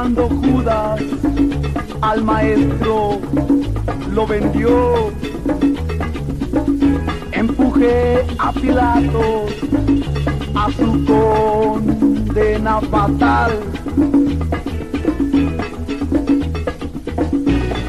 [0.00, 0.98] Cuando Judas
[2.00, 3.20] al maestro
[4.14, 5.12] lo vendió.
[7.32, 9.52] Empujé a Pilatos
[10.54, 13.60] a su condena fatal.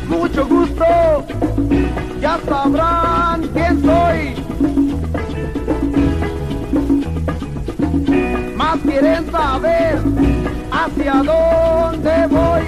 [0.10, 0.86] Mucho gusto,
[2.20, 4.36] ya sabrán quién soy.
[8.58, 10.11] Más quieren saber
[10.86, 12.64] hacia dónde voy.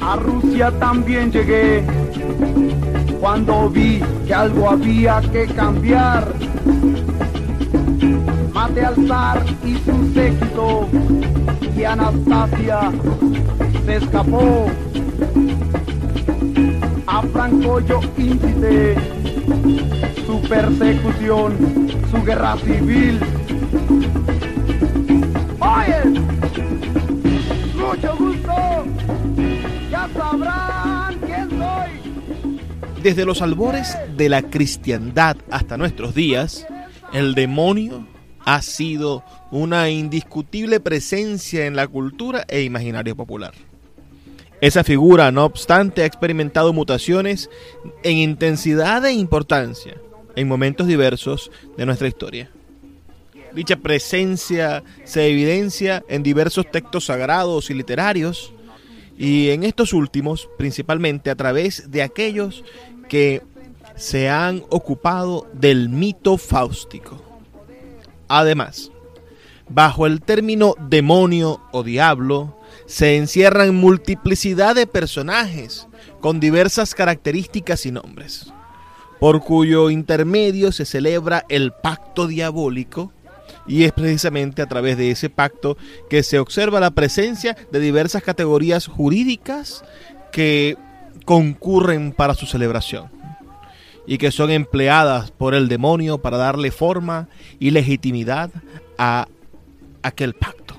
[0.00, 1.84] A Rusia también llegué
[3.20, 6.32] cuando vi que algo había que cambiar.
[8.52, 10.88] Maté al zar y su séquito
[11.76, 12.92] y Anastasia
[13.84, 14.66] se escapó.
[17.06, 18.94] A Franco yo incité
[20.26, 23.20] su persecución, su guerra civil.
[33.04, 36.66] Desde los albores de la cristiandad hasta nuestros días,
[37.12, 38.08] el demonio
[38.46, 43.52] ha sido una indiscutible presencia en la cultura e imaginario popular.
[44.62, 47.50] Esa figura, no obstante, ha experimentado mutaciones
[48.04, 50.00] en intensidad e importancia
[50.34, 52.50] en momentos diversos de nuestra historia.
[53.52, 58.54] Dicha presencia se evidencia en diversos textos sagrados y literarios,
[59.16, 62.64] y en estos últimos, principalmente a través de aquellos
[63.08, 63.42] que
[63.96, 67.20] se han ocupado del mito fáustico.
[68.28, 68.90] Además,
[69.68, 75.86] bajo el término demonio o diablo, se encierran multiplicidad de personajes
[76.20, 78.52] con diversas características y nombres,
[79.20, 83.12] por cuyo intermedio se celebra el pacto diabólico
[83.66, 85.76] y es precisamente a través de ese pacto
[86.10, 89.84] que se observa la presencia de diversas categorías jurídicas
[90.32, 90.76] que
[91.24, 93.10] concurren para su celebración
[94.06, 97.28] y que son empleadas por el demonio para darle forma
[97.58, 98.50] y legitimidad
[98.98, 99.28] a
[100.02, 100.76] aquel pacto.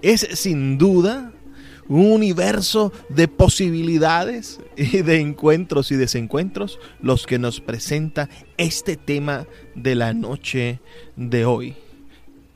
[0.00, 1.32] Es sin duda
[1.88, 9.46] un universo de posibilidades y de encuentros y desencuentros los que nos presenta este tema
[9.74, 10.80] de la noche
[11.16, 11.76] de hoy.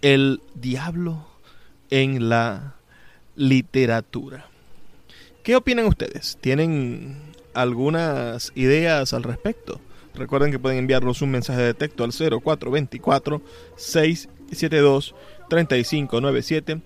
[0.01, 1.27] El diablo
[1.91, 2.77] en la
[3.37, 4.47] literatura.
[5.49, 6.37] ¿Qué opinan ustedes?
[6.43, 7.17] ¿Tienen
[7.55, 9.81] algunas ideas al respecto?
[10.15, 13.41] Recuerden que pueden enviarnos un mensaje de texto al 0424
[13.75, 15.15] 672
[15.49, 16.83] 3597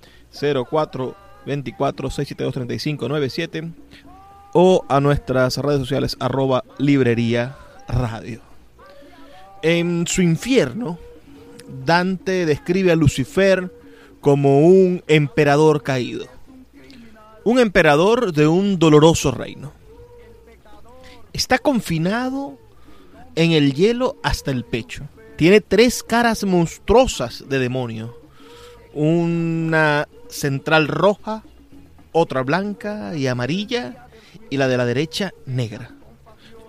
[0.71, 3.73] 04 24 672 3597
[4.55, 7.57] o a nuestras redes sociales arroba librería
[7.89, 8.43] radio.
[9.63, 11.01] En su infierno,
[11.85, 13.73] Dante describe a Lucifer
[14.21, 16.27] como un emperador caído,
[17.45, 19.73] un emperador de un doloroso reino.
[21.33, 22.59] Está confinado
[23.35, 25.05] en el hielo hasta el pecho.
[25.37, 28.17] Tiene tres caras monstruosas de demonio.
[28.93, 31.43] Una central roja,
[32.13, 34.07] otra blanca y amarilla
[34.51, 35.91] y la de la derecha negra.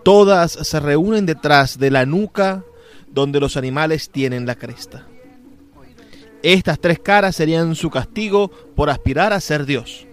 [0.04, 2.64] Todas se reúnen detrás de la nuca
[3.12, 5.06] donde los animales tienen la cresta.
[6.42, 10.08] Estas tres caras serían su castigo por aspirar a ser Dios.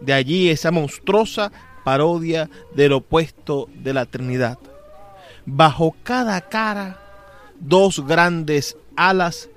[0.00, 1.50] De allí esa monstruosa
[1.84, 4.58] parodia del opuesto de la Trinidad.
[5.46, 7.00] Bajo cada cara,
[7.58, 9.48] dos grandes alas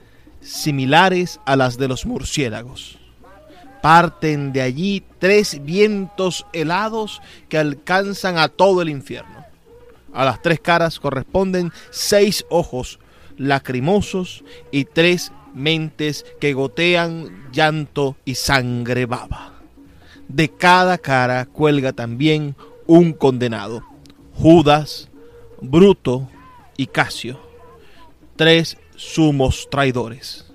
[0.41, 2.97] similares a las de los murciélagos.
[3.81, 9.45] Parten de allí tres vientos helados que alcanzan a todo el infierno.
[10.13, 12.99] A las tres caras corresponden seis ojos
[13.37, 19.50] lacrimosos y tres mentes que gotean llanto y sangre baba.
[20.31, 22.55] De cada cara cuelga también
[22.87, 23.83] un condenado,
[24.33, 25.09] Judas,
[25.61, 26.29] Bruto
[26.77, 27.37] y Casio,
[28.37, 30.49] tres sumos traidores.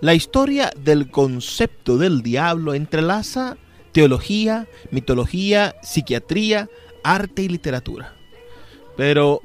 [0.00, 3.56] La historia del concepto del diablo entrelaza
[3.90, 6.68] teología, mitología, psiquiatría,
[7.02, 8.14] arte y literatura.
[8.96, 9.40] Pero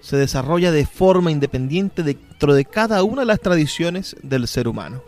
[0.00, 5.02] se desarrolla de forma independiente dentro de cada una de las tradiciones del ser humano.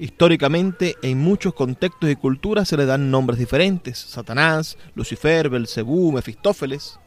[0.00, 6.98] Históricamente, en muchos contextos y culturas se le dan nombres diferentes: Satanás, Lucifer, Belcebú, Mefistófeles,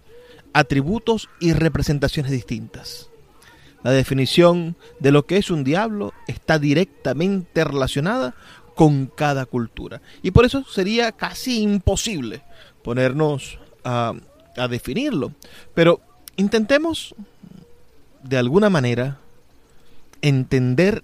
[0.53, 3.09] atributos y representaciones distintas.
[3.83, 8.35] La definición de lo que es un diablo está directamente relacionada
[8.75, 9.99] con cada cultura.
[10.21, 12.43] Y por eso sería casi imposible
[12.83, 14.13] ponernos a,
[14.69, 15.31] definirlo.
[15.73, 15.99] Pero
[16.37, 17.15] intentemos,
[18.21, 19.17] de alguna manera,
[20.21, 21.03] entender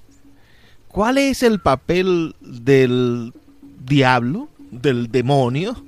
[0.90, 3.34] cuál es el papel del
[3.86, 5.84] diablo, del demonio,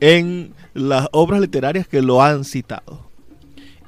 [0.00, 3.10] en las obras literarias que lo han citado.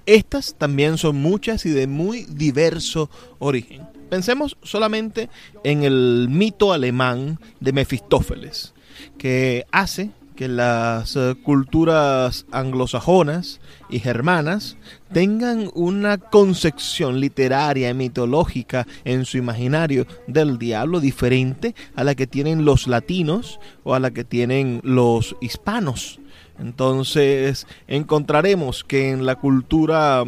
[0.06, 3.82] Estas también son muchas y de muy diverso origen.
[4.10, 5.30] Pensemos solamente
[5.64, 8.74] en el mito alemán de Mefistófeles,
[9.18, 14.76] que hace que las eh, culturas anglosajonas y germanas
[15.12, 22.26] tengan una concepción literaria y mitológica en su imaginario del diablo diferente a la que
[22.26, 26.20] tienen los latinos o a la que tienen los hispanos.
[26.58, 30.24] Entonces encontraremos que en la cultura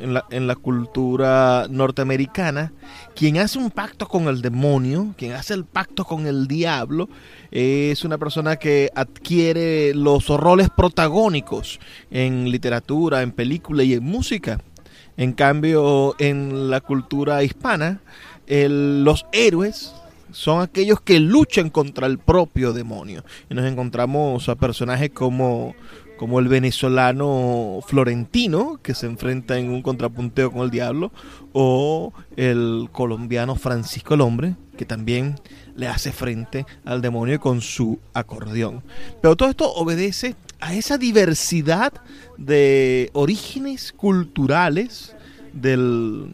[0.00, 2.72] en la, en la, cultura norteamericana,
[3.14, 7.08] quien hace un pacto con el demonio, quien hace el pacto con el diablo,
[7.50, 11.78] es una persona que adquiere los roles protagónicos
[12.10, 14.60] en literatura, en película y en música.
[15.16, 18.00] En cambio, en la cultura hispana,
[18.48, 19.92] los héroes
[20.32, 23.24] son aquellos que luchan contra el propio demonio.
[23.48, 25.74] Y nos encontramos a personajes como,
[26.20, 31.12] como el venezolano Florentino, que se enfrenta en un contrapunteo con el diablo,
[31.54, 35.40] o el colombiano Francisco el Hombre, que también
[35.76, 38.82] le hace frente al demonio con su acordeón.
[39.22, 41.94] Pero todo esto obedece a esa diversidad
[42.36, 45.16] de orígenes culturales
[45.54, 46.28] del,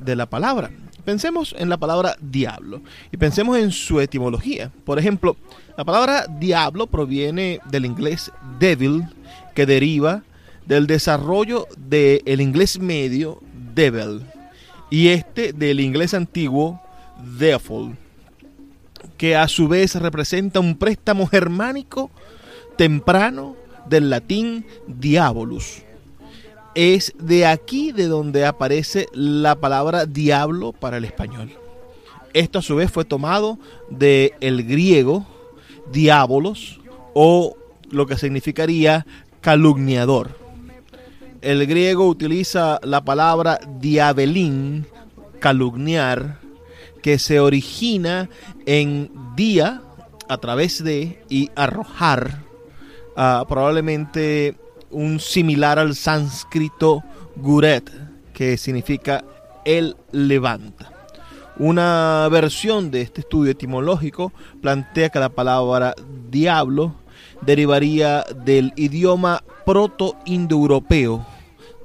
[0.00, 0.70] de la palabra.
[1.04, 2.80] Pensemos en la palabra diablo
[3.12, 4.72] y pensemos en su etimología.
[4.84, 5.36] Por ejemplo,
[5.76, 9.04] la palabra diablo proviene del inglés devil,
[9.58, 10.22] que deriva
[10.66, 13.40] del desarrollo del inglés medio
[13.74, 14.22] devil
[14.88, 16.80] y este del inglés antiguo
[17.36, 17.96] devil,
[19.16, 22.08] que a su vez representa un préstamo germánico
[22.76, 23.56] temprano
[23.88, 25.82] del latín diabolus.
[26.76, 31.50] Es de aquí de donde aparece la palabra diablo para el español.
[32.32, 33.58] Esto a su vez fue tomado
[33.90, 35.26] del el griego
[35.90, 36.78] diabolos
[37.12, 37.56] o
[37.90, 39.04] lo que significaría
[39.40, 40.36] calumniador.
[41.40, 44.86] El griego utiliza la palabra diabelín,
[45.40, 46.40] calumniar,
[47.02, 48.28] que se origina
[48.66, 49.82] en día,
[50.28, 52.42] a través de, y arrojar,
[53.16, 54.56] uh, probablemente
[54.90, 57.04] un similar al sánscrito
[57.36, 57.90] guret,
[58.32, 59.24] que significa
[59.64, 60.92] él levanta.
[61.58, 65.94] Una versión de este estudio etimológico plantea que la palabra
[66.30, 66.94] diablo
[67.42, 71.26] derivaría del idioma proto-indoeuropeo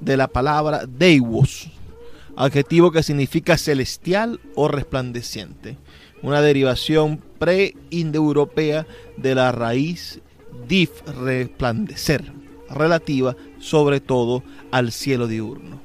[0.00, 1.68] de la palabra deivos,
[2.36, 5.76] adjetivo que significa celestial o resplandeciente,
[6.22, 10.20] una derivación pre-indoeuropea de la raíz
[10.66, 12.32] dif resplandecer,
[12.70, 15.80] relativa sobre todo al cielo diurno.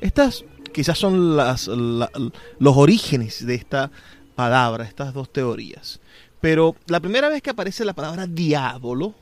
[0.00, 3.90] Estas quizás son las, los orígenes de esta
[4.34, 6.00] palabra, estas dos teorías.
[6.42, 9.14] Pero la primera vez que aparece la palabra diablo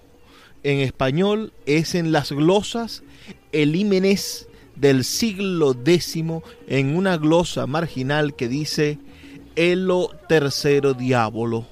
[0.62, 3.02] en español es en las glosas
[3.52, 6.16] elímenes del siglo X
[6.66, 8.98] en una glosa marginal que dice
[9.54, 11.66] Elo tercero diablo.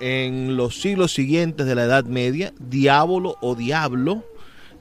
[0.00, 4.24] En los siglos siguientes de la Edad Media, diablo o diablo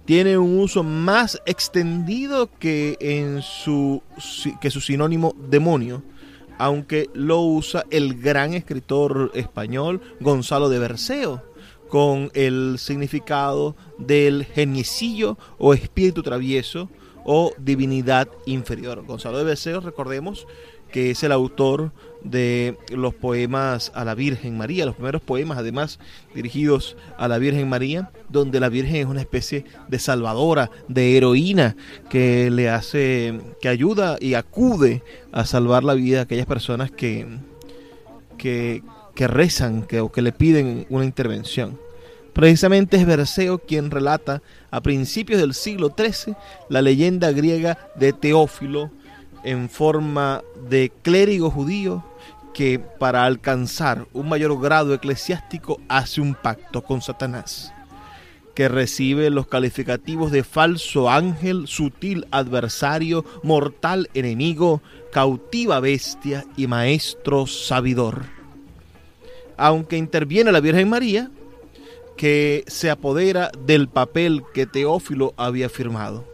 [0.06, 4.02] tiene un uso más extendido que, en su,
[4.60, 6.02] que su sinónimo demonio,
[6.58, 11.44] aunque lo usa el gran escritor español Gonzalo de Berceo,
[11.90, 16.90] con el significado del geniecillo o espíritu travieso
[17.24, 19.06] o divinidad inferior.
[19.06, 20.48] Gonzalo de Berceo, recordemos
[20.92, 21.92] que es el autor
[22.24, 26.00] de los poemas a la Virgen María, los primeros poemas además
[26.34, 31.76] dirigidos a la Virgen María, donde la Virgen es una especie de salvadora, de heroína
[32.10, 37.28] que le hace, que ayuda y acude a salvar la vida de aquellas personas que,
[38.38, 38.84] que,
[39.16, 41.78] que rezan que, o que le piden una intervención.
[42.34, 46.36] Precisamente es Berceo quien relata a principios del siglo XIII
[46.68, 48.90] la leyenda griega de Teófilo
[49.44, 52.04] en forma de clérigo judío
[52.54, 57.74] que para alcanzar un mayor grado eclesiástico hace un pacto con Satanás,
[58.54, 64.82] que recibe los calificativos de falso ángel, sutil adversario, mortal enemigo,
[65.12, 68.24] cautiva bestia y maestro sabidor.
[69.58, 71.32] Aunque interviene la Virgen María,
[72.18, 76.33] que se apodera del papel que Teófilo había firmado.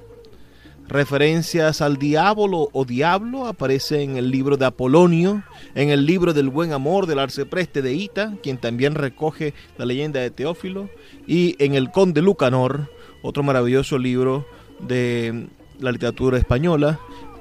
[0.90, 5.44] Referencias al diablo o diablo aparecen en el libro de Apolonio,
[5.76, 10.20] en el libro del buen amor del arcepreste de Ita, quien también recoge la leyenda
[10.20, 10.90] de Teófilo,
[11.28, 12.90] y en el Conde Lucanor,
[13.22, 14.48] otro maravilloso libro
[14.80, 17.00] de la literatura española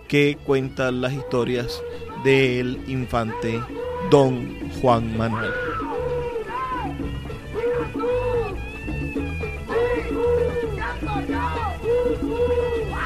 [0.09, 1.83] que cuenta las historias
[2.25, 3.63] del infante
[4.11, 5.88] Don Juan Manuel.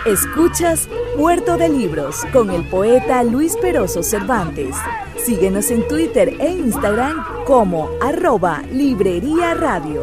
[0.04, 4.74] Escuchas Puerto de Libros con el poeta Luis Peroso Cervantes.
[5.16, 10.02] Síguenos en Twitter e Instagram como arroba Librería Radio.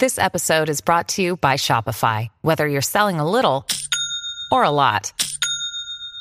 [0.00, 2.30] This episode is brought to you by Shopify.
[2.40, 3.64] Whether you're selling a little
[4.50, 5.12] or a lot.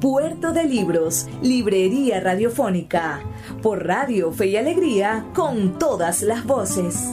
[0.00, 3.20] Puerto de Libros, Librería Radiofónica,
[3.60, 7.04] por Radio Fe y Alegría, con todas las voces.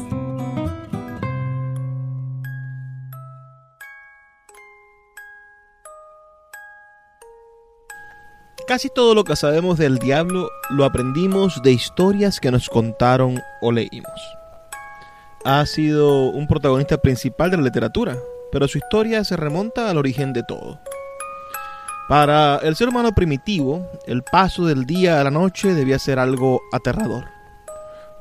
[8.66, 13.74] Casi todo lo que sabemos del diablo lo aprendimos de historias que nos contaron o
[13.74, 14.38] leímos.
[15.44, 18.18] Ha sido un protagonista principal de la literatura,
[18.50, 20.80] pero su historia se remonta al origen de todo
[22.08, 26.62] Para el ser humano primitivo, el paso del día a la noche debía ser algo
[26.72, 27.26] aterrador.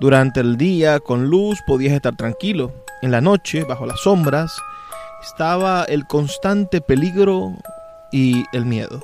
[0.00, 2.72] Durante el día, con luz, podías estar tranquilo.
[3.00, 4.52] En la noche, bajo las sombras,
[5.22, 7.52] estaba el constante peligro
[8.10, 9.02] y el miedo.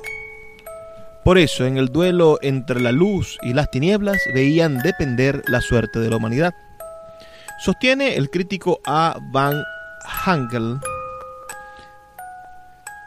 [1.23, 5.99] Por eso, en el duelo entre la luz y las tinieblas, veían depender la suerte
[5.99, 6.53] de la humanidad.
[7.59, 9.15] Sostiene el crítico A.
[9.31, 9.63] Van
[10.03, 10.79] Hangel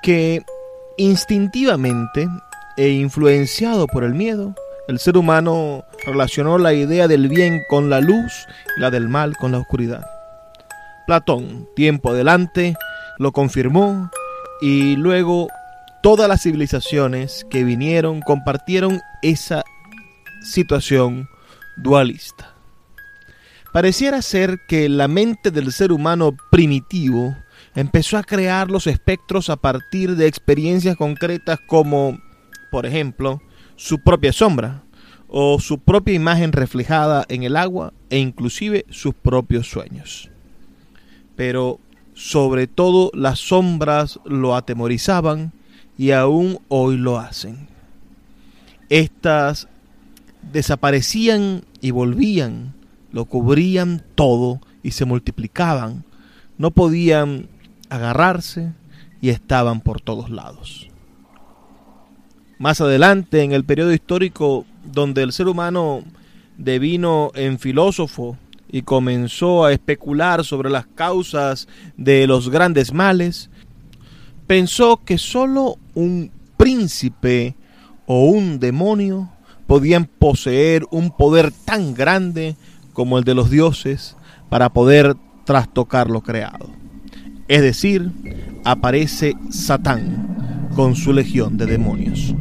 [0.02, 0.44] que
[0.98, 2.28] instintivamente
[2.76, 4.54] e influenciado por el miedo,
[4.88, 9.36] el ser humano relacionó la idea del bien con la luz y la del mal
[9.36, 10.06] con la oscuridad.
[11.06, 12.76] Platón, tiempo adelante,
[13.18, 14.10] lo confirmó
[14.60, 15.48] y luego
[16.02, 19.64] todas las civilizaciones que vinieron compartieron esa
[20.42, 21.28] situación
[21.76, 22.54] dualista.
[23.72, 27.36] Pareciera ser que la mente del ser humano primitivo
[27.76, 32.18] empezó a crear los espectros a partir de experiencias concretas como,
[32.72, 33.42] por ejemplo,
[33.76, 34.82] su propia sombra
[35.28, 40.30] o su propia imagen reflejada en el agua e inclusive sus propios sueños.
[41.36, 41.78] Pero
[42.14, 45.52] sobre todo las sombras lo atemorizaban
[45.98, 47.68] y aún hoy lo hacen.
[48.88, 49.68] Estas
[50.52, 52.72] desaparecían y volvían,
[53.12, 56.04] lo cubrían todo y se multiplicaban.
[56.56, 57.48] No podían
[57.90, 58.72] agarrarse
[59.20, 60.88] y estaban por todos lados.
[62.58, 66.02] Más adelante, en el periodo histórico donde el ser humano
[66.56, 68.38] devino en filósofo
[68.70, 73.50] y comenzó a especular sobre las causas de los grandes males,
[74.46, 77.56] pensó que sólo un príncipe
[78.06, 79.30] o un demonio
[79.66, 82.56] podían poseer un poder tan grande
[82.92, 84.16] como el de los dioses
[84.48, 86.75] para poder trastocar lo creado.
[87.48, 88.10] Es decir,
[88.64, 92.34] aparece Satán con su legión de demonios.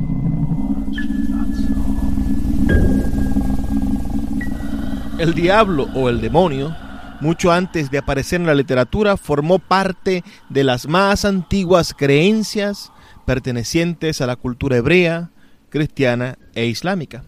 [5.19, 6.75] El diablo o el demonio,
[7.21, 12.91] mucho antes de aparecer en la literatura, formó parte de las más antiguas creencias
[13.25, 15.29] pertenecientes a la cultura hebrea,
[15.69, 17.23] cristiana e islámica.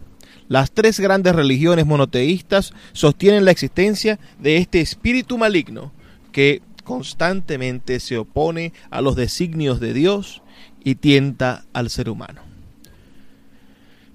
[0.48, 5.92] Las tres grandes religiones monoteístas sostienen la existencia de este espíritu maligno
[6.32, 10.40] que constantemente se opone a los designios de Dios
[10.82, 12.40] y tienta al ser humano.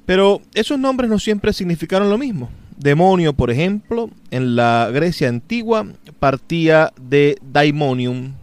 [0.08, 2.50] Pero esos nombres no siempre significaron lo mismo.
[2.76, 5.86] Demonio, por ejemplo, en la Grecia antigua
[6.18, 8.34] partía de daimonium,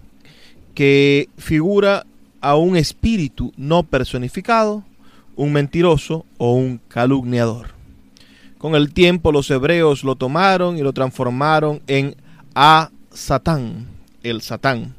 [0.74, 2.06] que figura
[2.40, 4.84] a un espíritu no personificado,
[5.34, 7.74] un mentiroso o un calumniador.
[8.58, 12.14] Con el tiempo los hebreos lo tomaron y lo transformaron en
[12.54, 13.86] a Satán,
[14.22, 14.94] el Satán.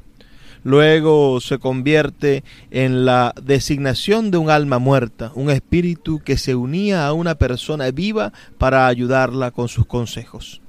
[0.64, 7.06] Luego se convierte en la designación de un alma muerta, un espíritu que se unía
[7.06, 10.60] a una persona viva para ayudarla con sus consejos.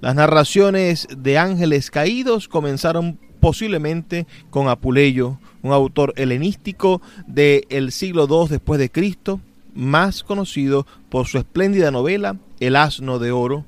[0.00, 8.48] Las narraciones de ángeles caídos comenzaron posiblemente con Apuleyo, un autor helenístico del siglo II
[8.50, 9.40] después de Cristo,
[9.74, 13.64] más conocido por su espléndida novela El asno de oro,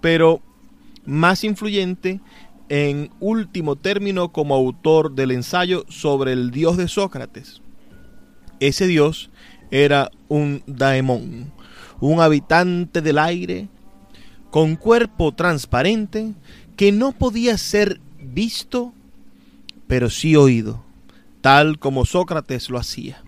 [0.00, 0.40] pero
[1.06, 2.20] más influyente
[2.68, 7.60] en último término como autor del ensayo sobre el dios de Sócrates.
[8.60, 9.30] Ese dios
[9.70, 11.52] era un daemón,
[12.00, 13.68] un habitante del aire
[14.50, 16.32] con cuerpo transparente
[16.76, 18.92] que no podía ser visto,
[19.86, 20.84] pero sí oído,
[21.40, 23.22] tal como Sócrates lo hacía.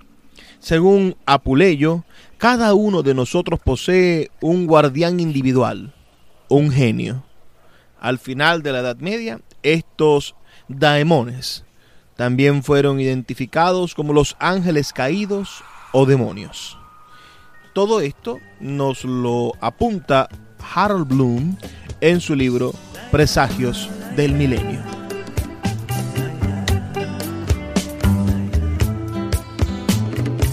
[0.58, 2.04] Según Apuleyo,
[2.38, 5.92] cada uno de nosotros posee un guardián individual,
[6.48, 7.25] un genio
[8.00, 10.34] al final de la Edad Media, estos
[10.68, 11.64] daemones
[12.16, 16.78] también fueron identificados como los ángeles caídos o demonios.
[17.74, 20.28] Todo esto nos lo apunta
[20.74, 21.56] Harold Bloom
[22.00, 22.72] en su libro
[23.10, 24.82] Presagios del Milenio.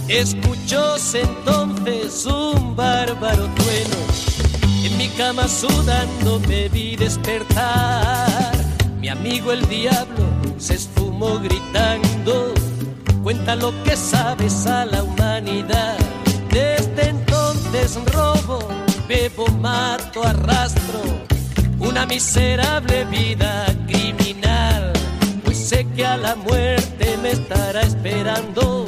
[0.08, 4.13] Escuchóse entonces un bárbaro trueno en
[5.04, 8.52] mi cama sudando me vi despertar.
[9.00, 10.24] Mi amigo el diablo
[10.56, 12.54] se esfumó gritando.
[13.22, 15.98] Cuenta lo que sabes a la humanidad.
[16.50, 18.58] Desde entonces robo,
[19.06, 21.02] bebo, mato, arrastro.
[21.80, 24.90] Una miserable vida criminal.
[25.44, 28.86] Pues sé que a la muerte me estará esperando.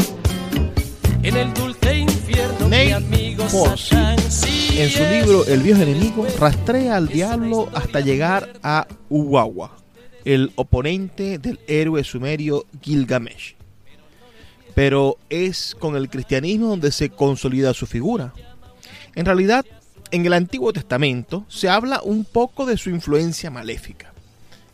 [1.26, 7.08] En el dulce infierno, mi amigo Satán en su libro El viejo enemigo, rastrea al
[7.08, 9.76] diablo hasta llegar a Uwawa,
[10.24, 13.56] el oponente del héroe sumerio Gilgamesh.
[14.76, 18.32] pero es con el cristianismo donde se consolida su figura.
[19.16, 19.66] En realidad,
[20.12, 24.12] en el Antiguo Testamento se habla un poco de su influencia maléfica.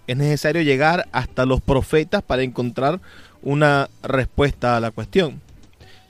[0.06, 3.00] Es necesario llegar hasta los profetas para encontrar
[3.40, 5.40] una respuesta a la cuestión.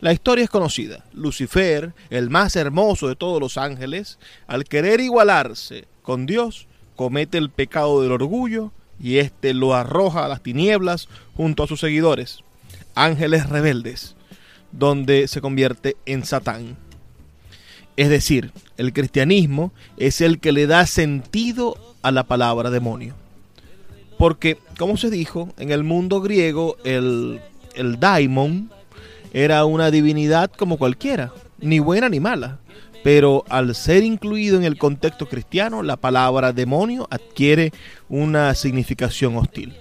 [0.03, 1.05] La historia es conocida.
[1.12, 7.51] Lucifer, el más hermoso de todos los ángeles, al querer igualarse con Dios, comete el
[7.51, 12.41] pecado del orgullo y éste lo arroja a las tinieblas junto a sus seguidores,
[12.97, 14.17] ángeles rebeldes,
[14.73, 16.77] donde se convierte en Satán.
[17.97, 23.15] Es decir, el cristianismo es el que le da sentido a la palabra demonio.
[24.19, 27.41] Porque, como se dijo, en el mundo griego el,
[27.77, 28.69] el daimon
[29.33, 32.59] era una divinidad como cualquiera, ni buena ni mala.
[33.03, 37.73] Pero al ser incluido en el contexto cristiano, la palabra demonio adquiere
[38.09, 39.75] una significación hostil.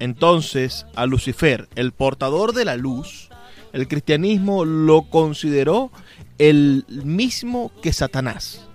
[0.00, 3.30] Entonces, a Lucifer, el portador de la luz,
[3.72, 5.90] el cristianismo lo consideró
[6.38, 8.66] el mismo que Satanás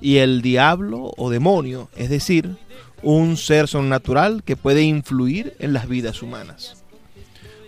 [0.00, 2.56] y el diablo o demonio, es decir,
[3.02, 6.85] un ser sobrenatural que puede influir en las vidas humanas.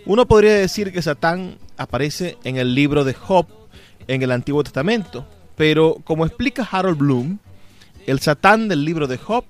[0.09, 3.45] Uno podría decir que Satán aparece en el libro de Job
[4.07, 7.37] en el Antiguo Testamento, pero como explica Harold Bloom,
[8.07, 9.45] el Satán del libro de Job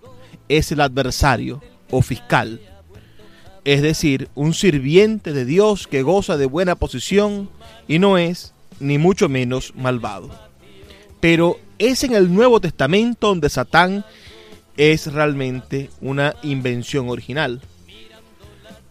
[0.50, 2.60] es el adversario o fiscal,
[3.64, 7.50] es decir, un sirviente de Dios que goza de buena posición
[7.88, 10.30] y no es, ni mucho menos, malvado.
[11.22, 14.04] Pero es en el Nuevo Testamento donde Satán
[14.76, 17.62] es realmente una invención original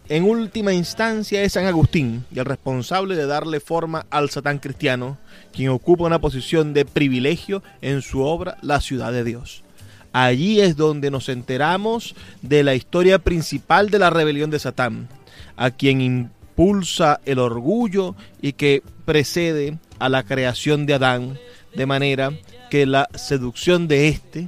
[0.09, 5.19] en última instancia es San Agustín, y el responsable de darle forma al Satán cristiano,
[5.53, 9.63] quien ocupa una posición de privilegio en su obra La ciudad de Dios.
[10.11, 15.07] Allí es donde nos enteramos de la historia principal de la rebelión de Satán,
[15.55, 21.37] a quien impulsa el orgullo y que precede a la creación de Adán,
[21.75, 22.31] de manera
[22.71, 24.47] que la seducción de éste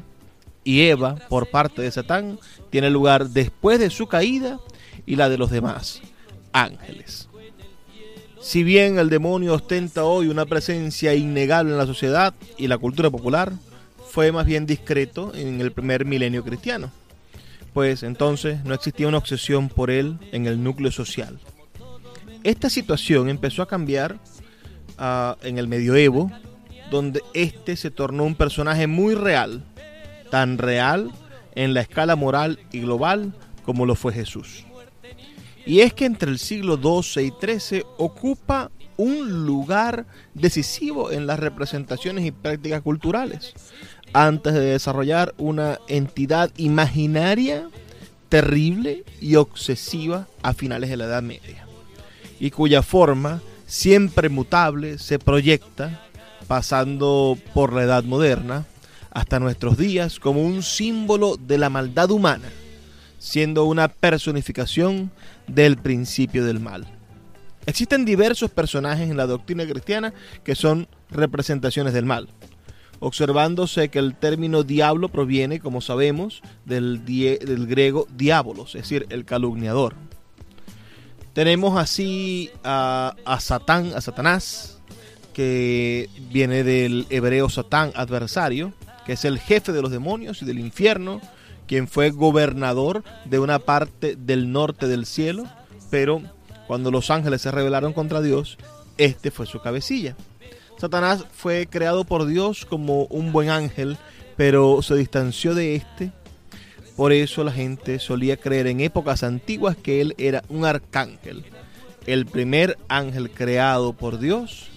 [0.64, 2.40] y Eva por parte de Satán
[2.72, 4.60] tiene lugar después de su caída
[5.12, 6.00] y la de los demás
[6.54, 7.28] ángeles.
[8.40, 13.10] Si bien el demonio ostenta hoy una presencia innegable en la sociedad y la cultura
[13.10, 13.52] popular,
[14.10, 16.92] fue más bien discreto en el primer milenio cristiano,
[17.74, 21.38] pues entonces no existía una obsesión por él en el núcleo social.
[22.44, 24.14] Esta situación empezó a cambiar
[24.98, 26.32] uh, en el medioevo,
[26.90, 29.62] donde este se tornó un personaje muy real,
[30.30, 31.12] tan real
[31.54, 33.34] en la escala moral y global
[33.66, 34.64] como lo fue Jesús.
[35.66, 41.40] Y es que entre el siglo XII y XIII ocupa un lugar decisivo en las
[41.40, 43.54] representaciones y prácticas culturales,
[44.14, 47.70] antes de desarrollar una entidad imaginaria
[48.30, 51.66] terrible y obsesiva a finales de la Edad Media,
[52.40, 56.06] y cuya forma, siempre mutable, se proyecta,
[56.48, 58.66] pasando por la Edad Moderna,
[59.12, 62.50] hasta nuestros días como un símbolo de la maldad humana
[63.22, 65.12] siendo una personificación
[65.46, 66.88] del principio del mal.
[67.68, 70.12] Existen diversos personajes en la doctrina cristiana
[70.44, 72.30] que son representaciones del mal,
[73.00, 79.94] observándose que el término diablo proviene, como sabemos, del, griego diabolos, es decir, el calumniador.
[81.34, 84.82] Tenemos así a Satán, a Satanás,
[85.36, 88.74] que viene del hebreo Satán, adversario,
[89.06, 91.22] que es el jefe de los demonios y del infierno,
[91.72, 95.46] quien fue gobernador de una parte del norte del cielo,
[95.90, 96.22] pero
[96.68, 98.58] cuando los ángeles se rebelaron contra Dios,
[98.98, 100.18] este fue su cabecilla.
[100.78, 103.96] Satanás fue creado por Dios como un buen ángel,
[104.36, 106.12] pero se distanció de este.
[106.98, 111.46] Por eso la gente solía creer en épocas antiguas que él era un arcángel,
[112.06, 114.68] el primer ángel creado por Dios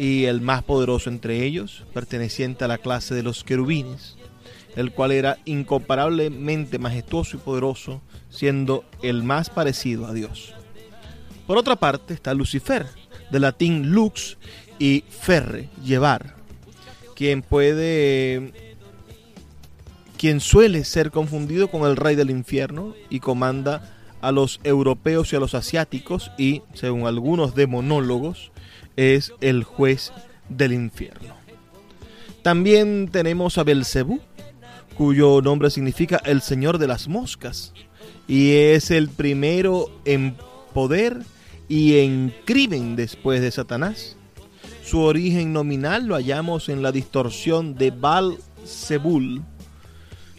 [0.00, 4.16] y el más poderoso entre ellos, perteneciente a la clase de los querubines
[4.76, 10.54] el cual era incomparablemente majestuoso y poderoso, siendo el más parecido a Dios.
[11.46, 12.86] Por otra parte está Lucifer,
[13.30, 14.38] de latín lux
[14.78, 16.34] y ferre, llevar,
[17.14, 18.74] quien puede
[20.16, 25.36] quien suele ser confundido con el rey del infierno y comanda a los europeos y
[25.36, 28.50] a los asiáticos y, según algunos demonólogos,
[28.96, 30.12] es el juez
[30.48, 31.34] del infierno.
[32.42, 34.20] También tenemos a Belcebú,
[34.96, 37.72] cuyo nombre significa el Señor de las Moscas,
[38.28, 40.36] y es el primero en
[40.72, 41.22] poder
[41.68, 44.16] y en crimen después de Satanás.
[44.84, 48.36] Su origen nominal lo hallamos en la distorsión de Baal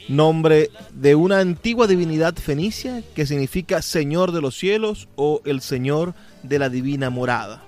[0.07, 6.13] nombre de una antigua divinidad fenicia que significa Señor de los cielos o el Señor
[6.43, 7.63] de la divina morada,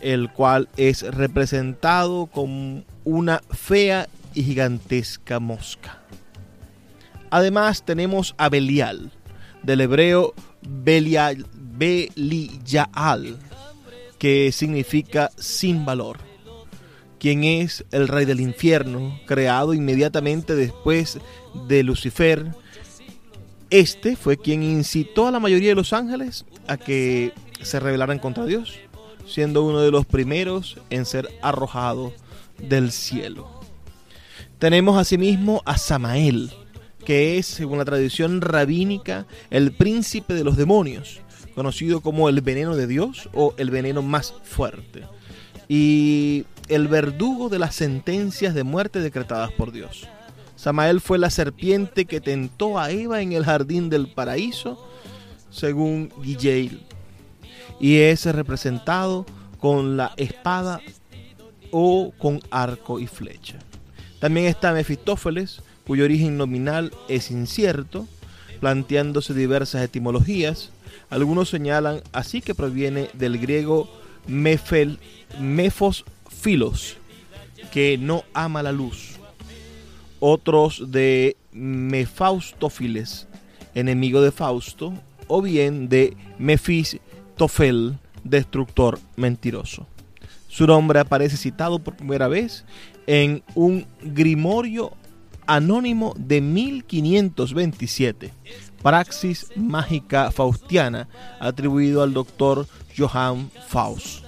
[0.00, 6.02] el cual es representado con una fea y gigantesca mosca.
[7.30, 9.10] Además tenemos a Belial,
[9.62, 13.38] del hebreo Belial, Belial,
[14.18, 16.18] que significa sin valor,
[17.18, 21.18] quien es el rey del infierno, creado inmediatamente después
[21.68, 22.54] de Lucifer.
[23.70, 28.44] Este fue quien incitó a la mayoría de los ángeles a que se rebelaran contra
[28.44, 28.78] Dios,
[29.26, 32.12] siendo uno de los primeros en ser arrojado
[32.58, 33.61] del cielo.
[34.62, 36.52] Tenemos asimismo a Samael,
[37.04, 41.20] que es, según la tradición rabínica, el príncipe de los demonios,
[41.56, 45.02] conocido como el veneno de Dios o el veneno más fuerte,
[45.68, 50.06] y el verdugo de las sentencias de muerte decretadas por Dios.
[50.54, 54.88] Samael fue la serpiente que tentó a Eva en el jardín del paraíso,
[55.50, 56.86] según Guilleil,
[57.80, 59.26] y es representado
[59.58, 60.80] con la espada
[61.72, 63.58] o con arco y flecha.
[64.22, 68.06] También está Mefistófeles, cuyo origen nominal es incierto,
[68.60, 70.70] planteándose diversas etimologías.
[71.10, 73.90] Algunos señalan así que proviene del griego
[74.28, 75.00] mefel,
[75.40, 76.98] mefos filos,
[77.72, 79.16] que no ama la luz.
[80.20, 83.26] Otros de Mefaustofiles,
[83.74, 84.94] enemigo de Fausto,
[85.26, 89.88] o bien de Mefistofel, destructor mentiroso.
[90.52, 92.66] Su nombre aparece citado por primera vez
[93.06, 94.92] en un grimorio
[95.46, 98.30] anónimo de 1527,
[98.82, 101.08] Praxis Mágica Faustiana,
[101.40, 104.26] atribuido al doctor Johann Faust.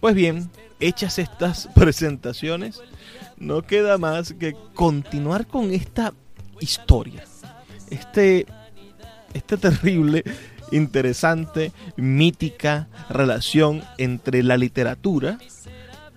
[0.00, 2.82] Pues bien, hechas estas presentaciones,
[3.36, 6.12] no queda más que continuar con esta
[6.58, 7.22] historia,
[7.88, 8.46] este,
[9.32, 10.24] este terrible,
[10.72, 15.38] interesante, mítica relación entre la literatura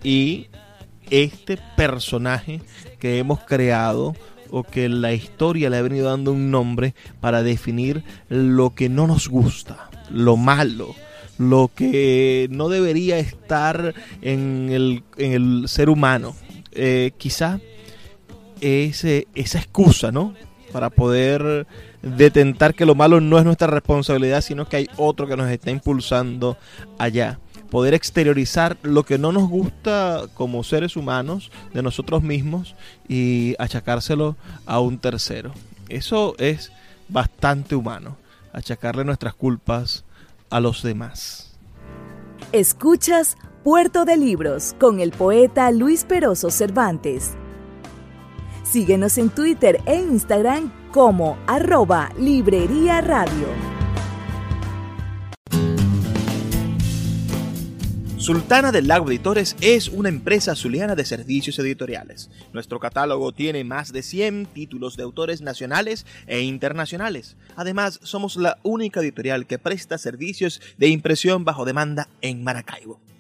[0.04, 0.48] y
[1.10, 2.62] este personaje
[3.00, 4.16] que hemos creado
[4.52, 9.08] o que la historia le ha venido dando un nombre para definir lo que no
[9.08, 10.96] nos gusta, lo malo,
[11.38, 16.36] lo que no debería estar en el, en el ser humano.
[16.72, 17.60] Eh, quizá
[18.62, 20.34] ese, esa excusa, ¿no?
[20.72, 21.66] Para poder
[22.02, 25.72] detentar que lo malo no es nuestra responsabilidad, sino que hay otro que nos está
[25.72, 26.58] impulsando
[26.98, 32.76] allá poder exteriorizar lo que no nos gusta como seres humanos de nosotros mismos
[33.08, 34.36] y achacárselo
[34.66, 35.52] a un tercero.
[35.88, 36.72] Eso es
[37.08, 38.18] bastante humano,
[38.54, 40.04] achacarle nuestras culpas
[40.50, 41.58] a los demás.
[42.52, 47.34] Escuchas Puerto de Libros con el poeta Luis Peroso Cervantes.
[48.64, 53.48] Síguenos en Twitter e Instagram como arroba Librería Radio.
[58.18, 62.30] Sultana del Lago Editores es una empresa zuliana de servicios editoriales.
[62.54, 67.38] Nuestro catálogo tiene más de 100 títulos de autores nacionales e internacionales.
[67.56, 73.00] Además, somos la única editorial que presta servicios de impresión bajo demanda en Maracaibo.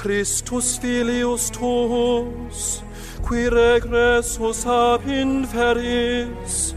[0.00, 2.82] Christus filius tuus,
[3.22, 6.74] qui regressus ab inferis,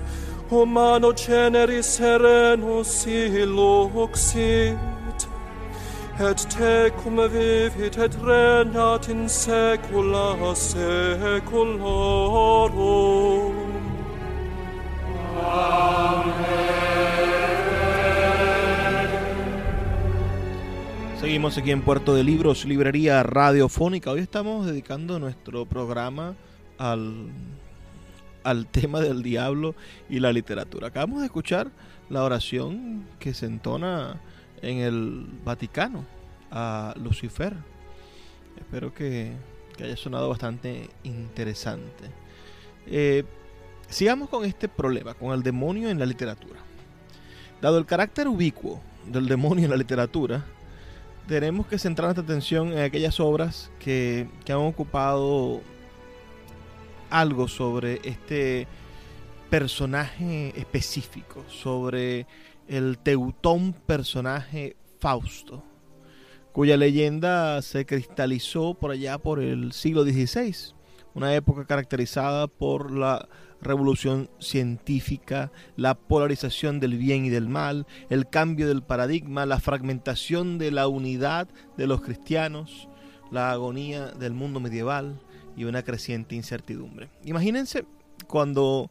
[0.51, 4.75] humano generis serenus illuxit,
[6.19, 11.63] et tecum vivit et regnat in saecula saeculorum.
[21.23, 24.11] Seguimos aquí en Puerto de Libros, Librería Radiofónica.
[24.11, 26.35] Hoy estamos dedicando nuestro programa
[26.77, 27.29] al,
[28.43, 29.73] al tema del diablo
[30.09, 30.87] y la literatura.
[30.89, 31.71] Acabamos de escuchar
[32.09, 34.19] la oración que se entona
[34.61, 36.05] en el Vaticano
[36.51, 37.53] a Lucifer.
[38.57, 39.31] Espero que,
[39.81, 42.03] haya sonado bastante interesante.
[42.85, 43.23] Eh,
[43.87, 46.59] sigamos con este problema, con el demonio en la literatura.
[47.61, 50.43] Dado el carácter ubicuo del demonio en la literatura,
[51.27, 55.61] tenemos que centrar nuestra atención en aquellas obras que, que han ocupado
[57.09, 58.67] algo sobre este
[59.49, 62.25] personaje específico, sobre
[62.67, 65.63] el teutón personaje Fausto,
[66.51, 70.73] cuya leyenda se cristalizó por allá por el siglo XVI,
[71.13, 73.27] una época caracterizada por la
[73.63, 80.57] revolución científica, la polarización del bien y del mal, el cambio del paradigma, la fragmentación
[80.57, 81.47] de la unidad
[81.77, 82.87] de los cristianos,
[83.31, 85.19] la agonía del mundo medieval
[85.55, 87.09] y una creciente incertidumbre.
[87.23, 87.85] Imagínense
[88.27, 88.89] cuando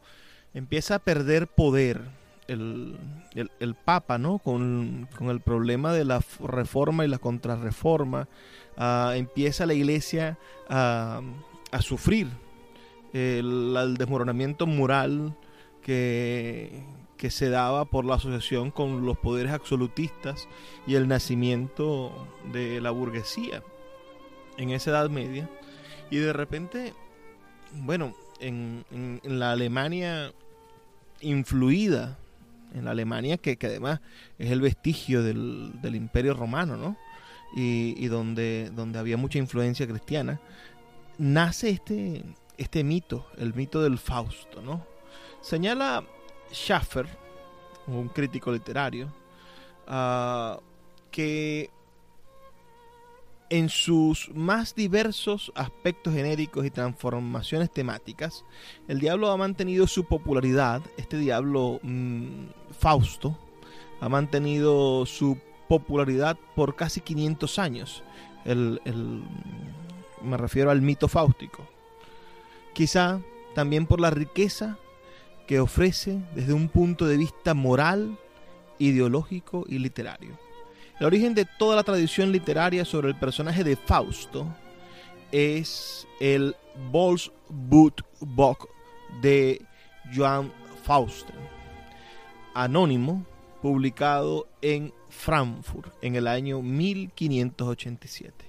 [0.53, 2.01] empieza a perder poder
[2.47, 4.39] el, Papa, ¿no?
[4.39, 8.27] Con, el problema de la reforma y la contrarreforma,
[8.77, 10.37] ah, empieza la iglesia
[10.69, 11.21] a,
[11.79, 12.27] sufrir
[13.13, 15.37] el, desmoronamiento moral
[15.81, 16.83] que,
[17.17, 20.47] que se daba por la asociación con los poderes absolutistas
[20.87, 23.63] y el nacimiento de la burguesía
[24.57, 25.49] en esa Edad Media.
[26.09, 26.93] Y de repente,
[27.73, 30.33] bueno, en, en la Alemania
[31.21, 32.17] influida
[32.73, 34.01] en la Alemania, que, además
[34.39, 36.97] es el vestigio del, imperio romano, ¿no?
[37.55, 40.39] Y, donde, donde había mucha influencia cristiana,
[41.19, 42.23] nace este,
[42.57, 44.85] este mito, el mito del Fausto, ¿no?
[45.41, 46.03] Señala
[46.51, 47.07] Schaffer,
[47.87, 49.11] un crítico literario,
[49.87, 50.59] ah,
[51.11, 51.69] que
[53.49, 58.45] en sus más diversos aspectos genéricos y transformaciones temáticas,
[58.87, 62.45] el diablo ha mantenido su popularidad, este diablo mm,
[62.79, 63.37] Fausto,
[64.01, 65.37] ha mantenido su
[65.67, 68.03] popularidad por casi 500 años.
[68.45, 71.72] me refiero al mito fáustico.
[72.73, 73.21] Quizá
[73.53, 74.77] también por la riqueza
[75.47, 78.17] que ofrece desde un punto de vista moral,
[78.79, 80.37] ideológico y literario.
[80.99, 84.47] El origen de toda la tradición literaria sobre el personaje de Fausto
[85.31, 86.55] es el
[86.91, 88.67] Volksbuch
[89.21, 89.61] de
[90.15, 90.51] Johann
[90.83, 91.35] Fausten,
[92.53, 93.25] anónimo,
[93.61, 98.45] publicado en Frankfurt en el año 1587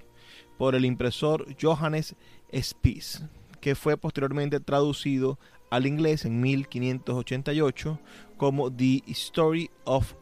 [0.59, 2.17] por el impresor Johannes
[2.53, 3.23] Spies,
[3.65, 5.39] que fue posteriormente traducido
[5.71, 7.99] al inglés en 1588
[8.37, 10.13] como The Story of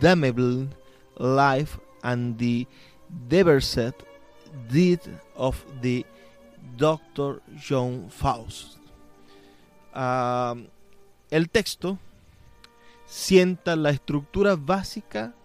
[0.00, 0.68] Damnable
[1.16, 2.66] Life and the
[3.28, 3.94] Deverset
[4.68, 4.98] Deed
[5.36, 6.04] of the
[6.76, 7.40] Dr.
[7.56, 8.78] John Faust.
[9.94, 12.00] El texto
[13.04, 15.36] sienta la estructura básica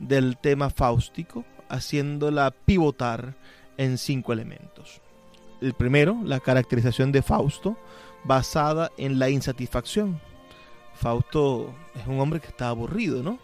[0.00, 3.36] del tema fáustico, haciéndola pivotar
[3.76, 5.03] en cinco elementos.
[5.64, 7.76] El primero, la caracterización de Fausto,
[8.24, 10.20] basada en la insatisfacción.
[10.94, 13.38] Fausto es un hombre que está aburrido, ¿no?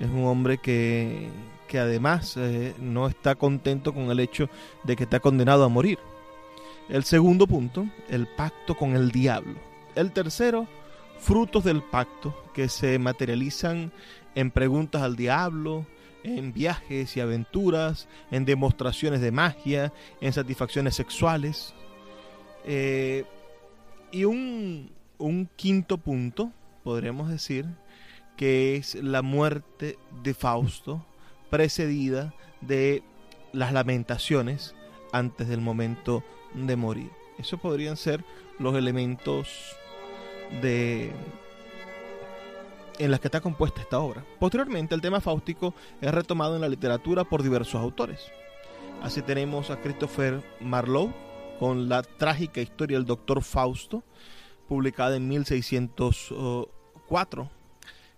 [0.00, 1.30] es un hombre que,
[1.72, 4.48] además eh, no está contento con el hecho
[4.82, 6.00] de que está condenado a morir.
[6.88, 9.54] El segundo punto, el pacto con el diablo.
[9.94, 10.66] El tercero,
[11.20, 13.92] frutos del pacto que se materializan
[14.34, 15.86] en preguntas al diablo,
[16.26, 21.74] en viajes y aventuras, en demostraciones de magia, en satisfacciones sexuales.
[22.64, 23.24] Eh,
[24.10, 27.66] y un, un quinto punto, podríamos decir,
[28.36, 31.04] que es la muerte de Fausto,
[31.50, 33.02] precedida de
[33.52, 34.74] las lamentaciones
[35.12, 37.10] antes del momento de morir.
[37.38, 38.24] Esos podrían ser
[38.58, 39.76] los elementos
[40.62, 41.12] de
[42.98, 44.22] en las que está compuesta esta obra.
[44.38, 48.20] Posteriormente, el tema fáustico es retomado en la literatura por diversos autores.
[49.02, 51.12] Así tenemos a Christopher Marlowe
[51.58, 54.04] con la trágica historia del doctor Fausto,
[54.68, 57.50] publicada en 1604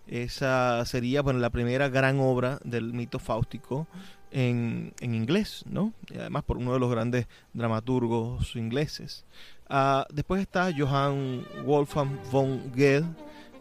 [0.09, 3.87] esa sería bueno, la primera gran obra del mito fáustico
[4.31, 5.93] en, inglés, ¿no?
[6.11, 9.26] Y además por uno de los grandes dramaturgos ingleses.
[9.68, 13.05] Ah, después está Johann Wolfgang von Goethe,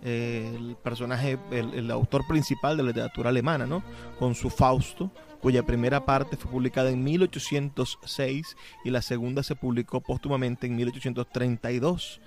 [0.03, 3.83] el personaje, el, autor principal de la literatura alemana, ¿no?
[4.19, 10.01] Con su Fausto, cuya primera parte fue publicada en 1806 y la segunda se publicó
[10.01, 12.21] póstumamente en 1832.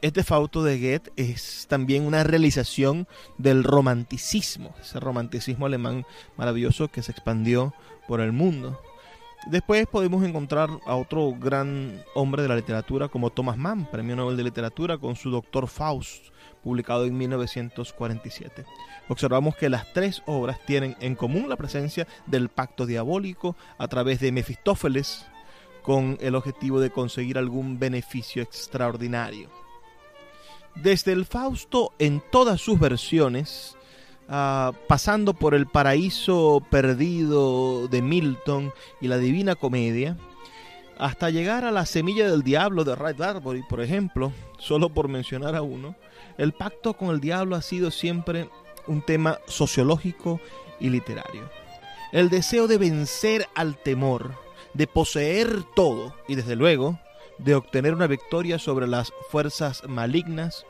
[0.00, 7.02] Este Fausto de Goethe es también una realización del romanticismo, ese romanticismo alemán maravilloso que
[7.02, 7.74] se expandió
[8.06, 8.80] por el mundo.
[9.46, 14.36] Después podemos encontrar a otro gran hombre de la literatura como Thomas Mann, Premio Nobel
[14.36, 16.26] de Literatura, con su Doctor Faust,
[16.62, 18.64] publicado en 1947.
[19.08, 24.20] Observamos que las tres obras tienen en común la presencia del pacto diabólico a través
[24.20, 25.26] de Mefistófeles,
[25.82, 29.48] con el objetivo de conseguir algún beneficio extraordinario.
[30.74, 33.74] Desde el Fausto en todas sus versiones,
[34.28, 40.18] uh, pasando por el paraíso perdido de Milton y la Divina Comedia,
[40.98, 45.54] hasta llegar a la semilla del diablo de Ray Bradbury, por ejemplo, solo por mencionar
[45.54, 45.96] a uno,
[46.38, 48.48] el pacto con el diablo ha sido siempre
[48.86, 50.40] un tema sociológico
[50.80, 51.50] y literario.
[52.12, 54.32] El deseo de vencer al temor,
[54.72, 56.98] de poseer todo y desde luego
[57.38, 60.64] de obtener una victoria sobre las fuerzas malignas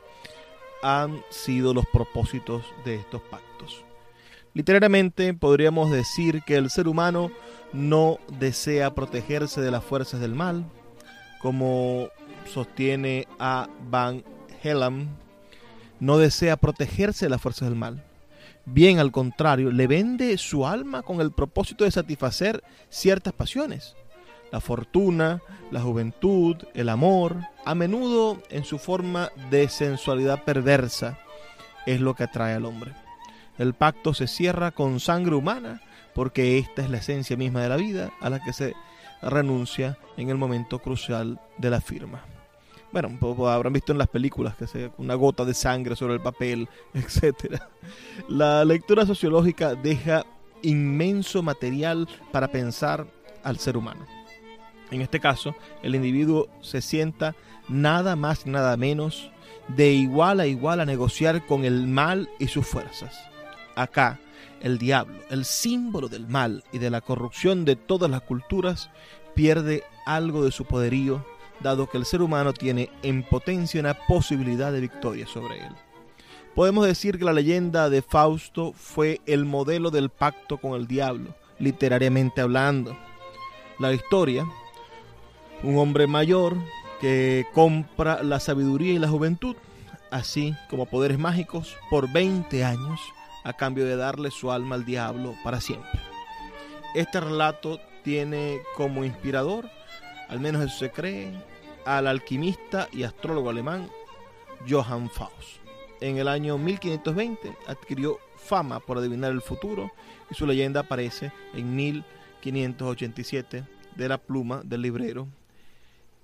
[0.81, 3.83] han sido los propósitos de estos pactos.
[4.53, 7.31] Literariamente podríamos decir que el ser humano
[7.73, 10.65] no desea protegerse de las fuerzas del mal,
[11.41, 12.09] como
[12.51, 14.23] sostiene a Van
[14.63, 15.07] Hellam,
[15.99, 18.03] no desea protegerse de las fuerzas del mal.
[18.65, 23.95] Bien al contrario, le vende su alma con el propósito de satisfacer ciertas pasiones.
[24.51, 25.41] La fortuna,
[25.71, 31.19] la juventud, el amor, a menudo en su forma de sensualidad perversa,
[31.85, 32.93] es lo que atrae al hombre.
[33.57, 35.81] El pacto se cierra con sangre humana
[36.13, 38.73] porque esta es la esencia misma de la vida a la que se
[39.21, 42.23] renuncia en el momento crucial de la firma.
[42.91, 43.17] Bueno,
[43.47, 47.61] habrán visto en las películas que se una gota de sangre sobre el papel, etc.
[48.27, 50.25] La lectura sociológica deja
[50.61, 53.07] inmenso material para pensar
[53.43, 54.05] al ser humano.
[54.91, 57.35] En este caso, el individuo se sienta
[57.67, 59.31] nada más, nada menos,
[59.67, 63.15] de igual a igual a negociar con el mal y sus fuerzas.
[63.75, 64.19] Acá,
[64.61, 68.89] el diablo, el símbolo del mal y de la corrupción de todas las culturas,
[69.35, 71.23] pierde algo de su poderío,
[71.61, 75.71] dado que el ser humano tiene en potencia una posibilidad de victoria sobre él.
[76.55, 81.35] Podemos decir que la leyenda de Fausto fue el modelo del pacto con el diablo,
[81.59, 82.97] literariamente hablando.
[83.79, 84.45] La historia
[85.63, 86.55] un hombre mayor
[87.01, 89.55] que compra la sabiduría y la juventud,
[90.11, 92.99] así como poderes mágicos, por 20 años
[93.43, 95.89] a cambio de darle su alma al diablo para siempre.
[96.95, 99.69] Este relato tiene como inspirador,
[100.27, 101.31] al menos eso se cree,
[101.97, 103.89] al alquimista y astrólogo alemán
[104.69, 105.57] Johann Faust.
[106.01, 109.91] En el año 1520 adquirió fama por adivinar el futuro
[110.29, 113.63] y su leyenda aparece en 1587
[113.95, 115.27] de la pluma del librero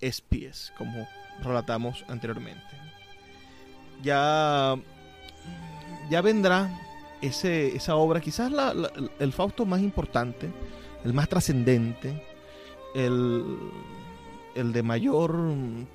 [0.02, 1.08] espías, como
[1.42, 2.62] relatamos anteriormente.
[4.04, 4.76] Ya,
[6.12, 6.70] ya vendrá
[7.22, 8.52] ese, esa obra, quizás
[9.20, 10.52] el Fausto más importante,
[11.04, 12.24] el más trascendente,
[12.94, 13.58] el,
[14.56, 15.38] el, de mayor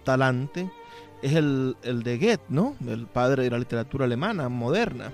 [0.04, 0.70] talante,
[1.22, 2.76] es el, el, de Goethe, ¿no?
[2.86, 5.12] El padre de la literatura alemana moderna.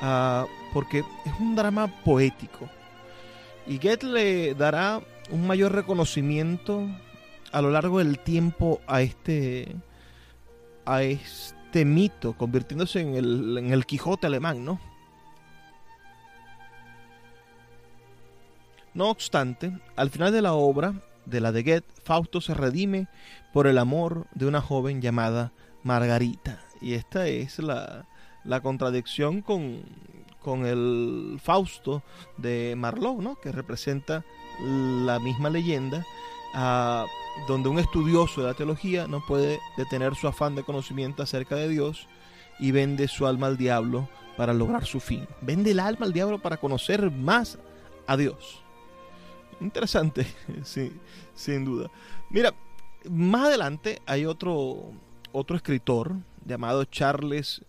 [0.00, 2.68] Ah, porque es un drama poético.
[3.66, 6.86] Y Goethe le dará un mayor reconocimiento
[7.52, 9.74] a lo largo del tiempo a este
[10.84, 14.80] a este mito, convirtiéndose en el, en el Quijote alemán, ¿no?
[18.94, 20.94] No obstante, al final de la obra,
[21.26, 23.08] de la de Goethe, Fausto se redime
[23.52, 25.52] por el amor de una joven llamada
[25.82, 26.60] Margarita.
[26.80, 28.06] Y esta es la,
[28.44, 29.82] la contradicción con,
[30.40, 32.02] con, el Fausto
[32.36, 33.36] de Marlowe, ¿no?
[33.36, 34.24] que representa
[34.60, 36.04] la misma leyenda,
[36.54, 37.06] a
[37.48, 41.68] donde un estudioso de la teología no puede detener su afán de conocimiento acerca de
[41.68, 42.08] Dios
[42.58, 45.26] y vende su alma al diablo para lograr su fin.
[45.40, 47.58] Vende el alma al diablo para conocer más
[48.06, 48.62] a Dios.
[49.60, 50.26] Interesante,
[50.64, 50.92] sí,
[51.34, 51.90] sin duda.
[52.30, 52.54] Mira,
[53.10, 54.90] más adelante hay otro,
[55.32, 57.62] otro escritor llamado Charles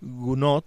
[0.00, 0.64] Gounod,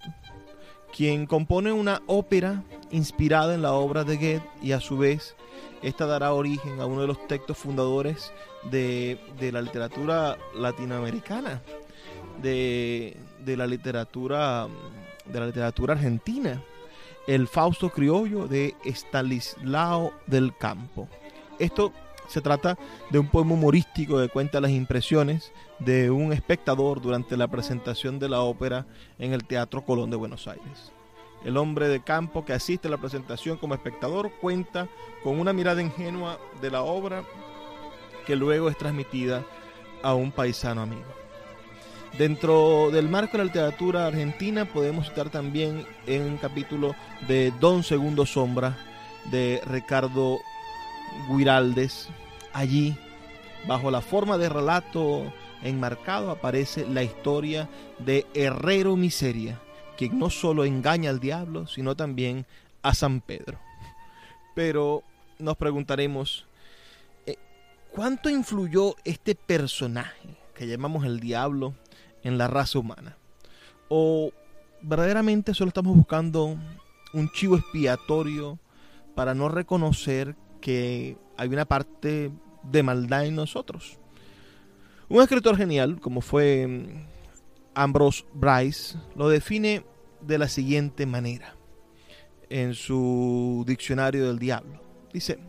[0.96, 5.36] quien compone una ópera inspirada en la obra de Goethe y a su vez
[5.82, 8.32] esta dará origen a uno de los textos fundadores
[8.72, 9.20] de,
[9.52, 11.62] la literatura latinoamericana,
[12.42, 14.68] de, la literatura
[15.26, 16.62] de la literatura argentina,
[17.28, 21.10] el Fausto criollo de Estanislao del Campo.
[21.60, 21.92] Esto
[22.28, 22.78] se trata
[23.10, 28.30] de un poema humorístico que cuenta las impresiones de un espectador durante la presentación de
[28.30, 28.86] la ópera
[29.20, 30.92] en el Teatro Colón de Buenos Aires.
[31.44, 34.88] El hombre de campo que asiste a la presentación como espectador cuenta
[35.24, 37.24] con una mirada ingenua de la obra
[38.26, 39.46] que luego es transmitida
[40.02, 41.25] a un paisano amigo.
[42.18, 46.96] Dentro del marco de la literatura argentina podemos citar también en un capítulo
[47.28, 48.78] de Don Segundo Sombra
[49.32, 50.40] de Ricardo
[51.30, 52.08] Guiraldes,
[52.54, 52.96] allí,
[53.68, 57.68] bajo la forma de relato enmarcado, aparece la historia
[58.00, 59.60] de Herrero Miseria,
[59.98, 62.46] quien no solo engaña al diablo, sino también
[62.82, 63.60] a San Pedro.
[64.54, 65.04] Pero
[65.38, 66.46] nos preguntaremos,
[67.26, 67.36] eh,
[67.92, 71.76] ¿cuánto influyó este personaje que llamamos el diablo
[72.26, 73.18] en la raza humana?
[73.88, 74.32] ¿O
[74.82, 76.58] verdaderamente solo estamos buscando
[77.14, 78.60] un chivo expiatorio
[79.16, 82.32] para no reconocer que hay una parte
[82.64, 83.98] de maldad en nosotros?
[85.08, 87.06] Un escritor genial, como fue mm,
[87.76, 89.86] Ambrose Bryce, lo define
[90.20, 91.56] de la siguiente manera
[92.50, 94.82] en su diccionario del diablo.
[95.14, 95.40] Dice,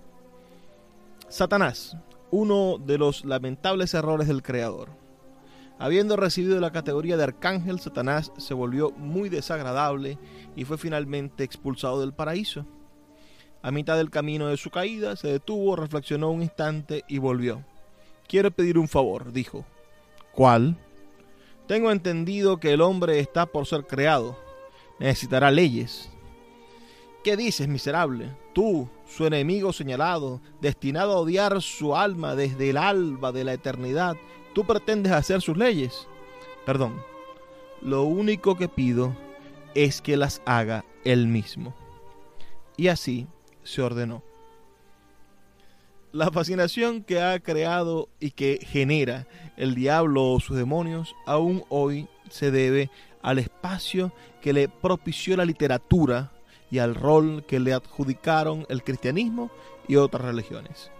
[1.29, 1.97] Satanás,
[2.31, 4.91] uno de los lamentables errores del Creador.
[5.79, 10.19] Habiendo recibido la categoría de arcángel, Satanás se volvió muy desagradable
[10.57, 12.65] y fue finalmente expulsado del paraíso.
[13.63, 17.63] A mitad del camino de su caída, se detuvo, reflexionó un instante y volvió.
[18.27, 19.65] Quiero pedir un favor, dijo.
[20.33, 20.77] ¿Cuál?
[21.67, 24.39] Tengo entendido que el hombre está por ser creado.
[24.99, 26.11] Necesitará leyes.
[27.23, 28.37] ¿Qué dices, miserable?
[28.55, 34.17] Tú, su enemigo señalado, destinado a odiar su alma desde el alba de la eternidad,
[34.57, 36.09] tú pretendes hacer sus leyes.
[36.65, 37.03] Perdón,
[37.83, 39.15] lo único que pido
[39.75, 41.75] es que las haga él mismo.
[42.79, 43.27] Y así
[43.65, 44.23] se ordenó.
[46.11, 49.27] La fascinación que ha creado y que genera
[49.59, 52.91] el diablo o sus demonios aún hoy se debe
[53.21, 56.33] al espacio que le propició la literatura
[56.71, 59.51] y al rol que le adjudicaron el cristianismo
[59.87, 60.91] y otras religiones.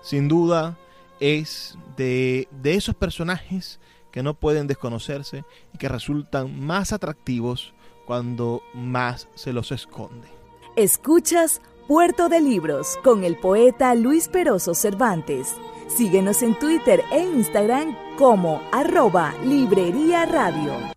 [0.00, 0.78] Sin duda
[1.22, 3.78] es de, de esos personajes
[4.10, 7.72] que no pueden desconocerse y que resultan más atractivos
[8.06, 10.28] cuando más se los esconde.
[10.76, 15.54] Escuchas Puerto de Libros con el poeta Luis Peroso Cervantes.
[15.88, 20.92] Síguenos en Twitter e Instagram como arroba Librería Radio.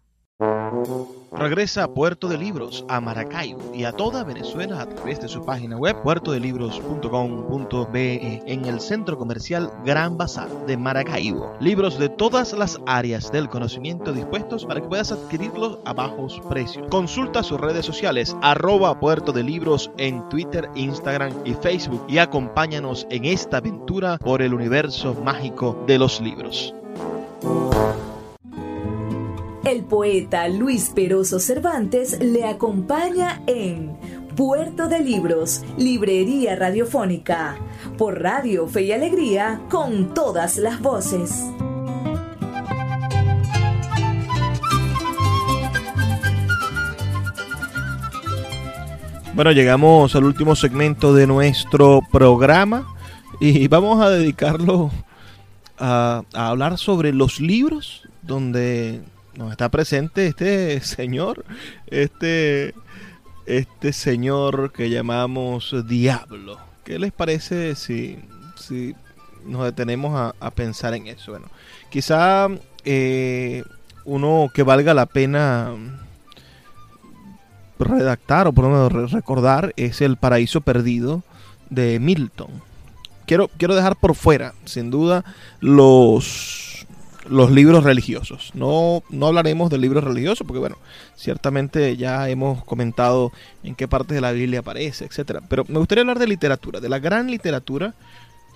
[1.37, 5.43] Regresa a Puerto de Libros, a Maracaibo y a toda Venezuela a través de su
[5.43, 11.53] página web puertodelibros.com.be en el centro comercial Gran Bazar de Maracaibo.
[11.59, 16.87] Libros de todas las áreas del conocimiento dispuestos para que puedas adquirirlos a bajos precios.
[16.89, 23.05] Consulta sus redes sociales arroba Puerto de Libros en Twitter, Instagram y Facebook y acompáñanos
[23.09, 26.73] en esta aventura por el universo mágico de los libros.
[29.95, 33.95] Poeta Luis Peroso Cervantes le acompaña en
[34.35, 37.55] Puerto de Libros, Librería Radiofónica,
[37.97, 41.45] por Radio Fe y Alegría, con todas las voces.
[49.33, 52.93] Bueno, llegamos al último segmento de nuestro programa
[53.39, 54.91] y vamos a dedicarlo
[55.79, 59.01] a, a hablar sobre los libros donde
[59.35, 61.45] nos está presente este señor,
[61.87, 62.73] este,
[63.45, 66.59] este señor que llamamos Diablo.
[66.83, 68.19] ¿Qué les parece si,
[68.55, 68.95] si
[69.45, 71.31] nos detenemos a, a pensar en eso?
[71.31, 71.47] Bueno,
[71.89, 72.47] quizá
[72.83, 73.63] eh,
[74.05, 75.73] uno que valga la pena
[77.79, 81.23] redactar o por lo menos recordar es El Paraíso Perdido
[81.69, 82.49] de Milton.
[83.25, 85.25] Quiero, quiero dejar por fuera, sin duda,
[85.59, 86.74] los,
[87.27, 88.51] los libros religiosos.
[88.53, 90.77] No, no hablaremos de libros religiosos porque, bueno,
[91.15, 93.31] ciertamente ya hemos comentado
[93.63, 95.41] en qué partes de la Biblia aparece, etcétera.
[95.49, 97.93] Pero me gustaría hablar de literatura, de la gran literatura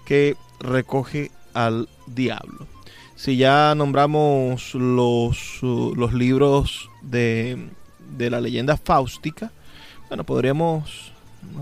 [0.05, 2.67] que recoge al diablo.
[3.15, 7.69] Si ya nombramos los, los libros de
[8.17, 9.51] de la leyenda fáustica,
[10.07, 11.11] bueno, podríamos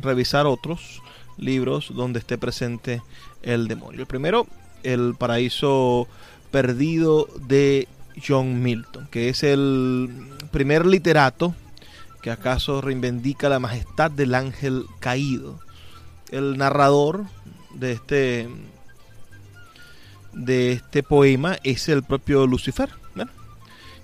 [0.02, 1.02] revisar otros
[1.38, 3.02] libros donde esté presente
[3.44, 4.02] el demonio.
[4.02, 4.48] El primero,
[4.84, 6.08] El paraíso
[6.52, 7.88] perdido de
[8.26, 10.10] John Milton, que es el
[10.52, 11.56] primer literato
[12.22, 15.60] que acaso reivindica la majestad del ángel caído.
[16.32, 17.26] El narrador
[17.74, 18.50] de este
[20.34, 22.90] de este poema es el propio Lucifer.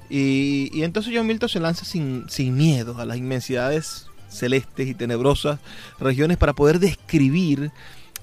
[0.10, 5.60] Y, entonces John Milton se lanza sin, sin miedo a las inmensidades celestes y tenebrosas
[6.00, 7.72] regiones para poder describir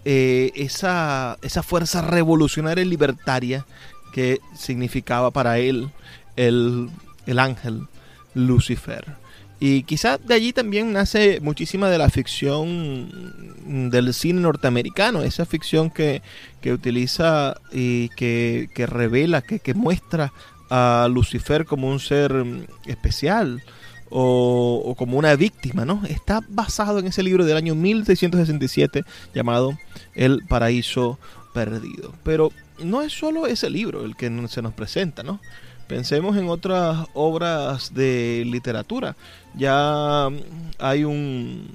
[0.05, 3.67] eh, esa, esa fuerza revolucionaria y libertaria
[4.13, 5.91] que significaba para él
[6.37, 6.89] el,
[7.27, 7.87] el ángel
[8.35, 9.05] Lucifer.
[9.63, 15.91] Y quizás de allí también nace muchísima de la ficción del cine norteamericano, esa ficción
[15.91, 16.23] que,
[16.63, 20.33] que utiliza y que, que revela, que, que muestra
[20.71, 22.33] a Lucifer como un ser
[22.87, 23.63] especial
[24.11, 26.03] o, como una víctima, ¿no?
[26.09, 29.05] Está basado en ese libro del año 1667
[29.35, 29.79] llamado
[30.15, 31.19] El Paraíso
[31.55, 32.13] Perdido.
[32.25, 32.51] Pero
[32.83, 35.41] no es solo ese libro el que se nos presenta, ¿no?
[35.87, 39.17] Pensemos en otras obras de literatura.
[39.55, 40.29] Ya
[40.79, 41.67] hay un,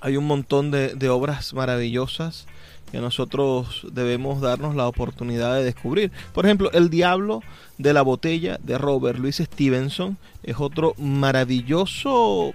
[0.00, 2.46] hay un montón de, de obras maravillosas
[2.90, 6.12] que nosotros debemos darnos la oportunidad de descubrir.
[6.32, 7.42] Por ejemplo, El Diablo
[7.76, 12.54] de la Botella de Robert Louis Stevenson es otro maravilloso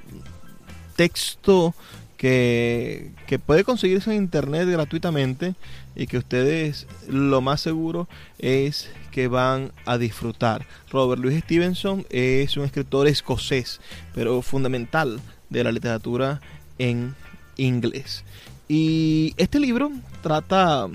[0.96, 1.76] texto
[2.20, 5.56] que, puede conseguirse en internet gratuitamente
[5.96, 8.10] y que ustedes lo más seguro
[8.40, 10.68] es que van a disfrutar.
[10.92, 13.80] Robert Louis Stevenson es un escritor escocés,
[14.14, 16.42] pero fundamental de la literatura
[16.78, 17.16] en
[17.56, 18.26] inglés.
[18.68, 19.90] Y este libro
[20.22, 20.88] trata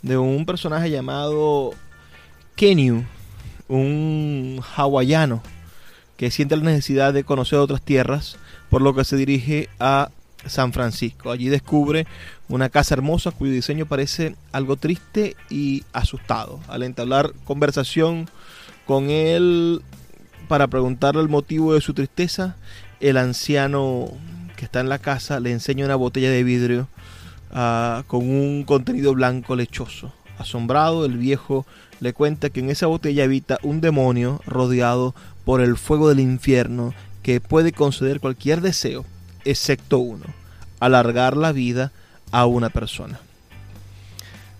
[0.00, 1.72] de un personaje llamado
[2.56, 3.04] Kenyu,
[3.68, 5.42] un hawaiano
[6.16, 8.38] que siente la necesidad de conocer otras tierras,
[8.70, 10.08] por lo que se dirige a
[10.48, 11.30] San Francisco.
[11.30, 12.06] Allí descubre
[12.48, 16.60] una casa hermosa cuyo diseño parece algo triste y asustado.
[16.68, 18.28] Al entablar conversación
[18.86, 19.82] con él
[20.48, 22.56] para preguntarle el motivo de su tristeza,
[23.00, 24.08] el anciano
[24.56, 26.88] que está en la casa le enseña una botella de vidrio
[27.52, 30.12] ah, con un contenido blanco lechoso.
[30.38, 31.66] Asombrado, el viejo
[32.00, 36.94] le cuenta que en esa botella habita un demonio rodeado por el fuego del infierno
[37.22, 39.04] que puede conceder cualquier deseo,
[39.44, 40.24] excepto uno,
[40.80, 41.92] alargar la vida
[42.30, 43.20] a una persona.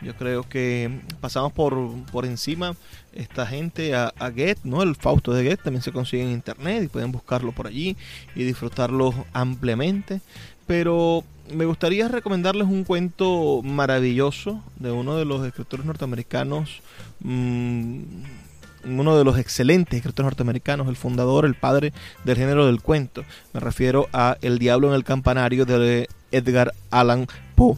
[0.00, 1.76] Yo creo que pasamos por,
[2.12, 2.76] por encima
[3.12, 4.84] esta gente a, a, Get, ¿no?
[4.84, 7.96] El Fausto de Get también se consigue en internet y pueden buscarlo por allí
[8.36, 10.20] y disfrutarlo ampliamente.
[10.68, 16.82] Pero me gustaría recomendarles un cuento maravilloso de uno de los escritores norteamericanos,
[17.18, 18.02] mmm,
[18.84, 21.92] uno de los excelentes escritores norteamericanos, el fundador, el padre
[22.22, 23.24] del género del cuento.
[23.52, 27.76] Me refiero a El Diablo en el Campanario de Edgar Allan Poe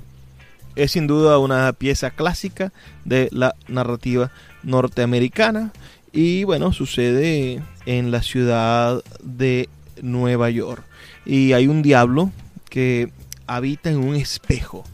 [0.77, 2.73] es sin duda una pieza clásica
[3.05, 4.31] de la narrativa
[4.63, 5.73] norteamericana
[6.13, 9.69] y bueno, sucede en la ciudad de
[10.03, 10.83] Nueva York.
[11.27, 12.31] Y hay un diablo
[12.71, 13.11] que
[13.47, 14.85] habita en un espejo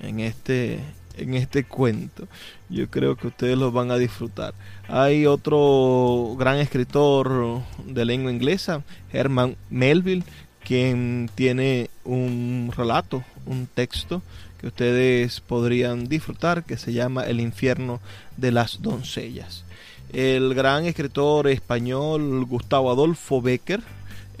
[0.00, 0.80] en este
[1.16, 2.28] en este cuento.
[2.68, 4.54] Yo creo que ustedes lo van a disfrutar.
[4.88, 10.24] Hay otro gran escritor de lengua inglesa, Herman Melville,
[10.64, 14.22] quien tiene un relato, un texto
[14.60, 18.00] que ustedes podrían disfrutar, que se llama El infierno
[18.36, 19.64] de las doncellas.
[20.12, 23.80] El gran escritor español Gustavo Adolfo Becker,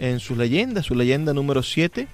[0.00, 2.08] en su leyenda, su leyenda número 7,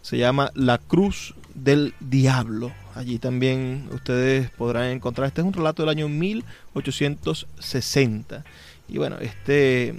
[0.00, 2.72] se llama La Cruz del Diablo.
[2.94, 8.44] Allí también ustedes podrán encontrar, este es un relato del año 1860.
[8.88, 9.96] Y bueno, este,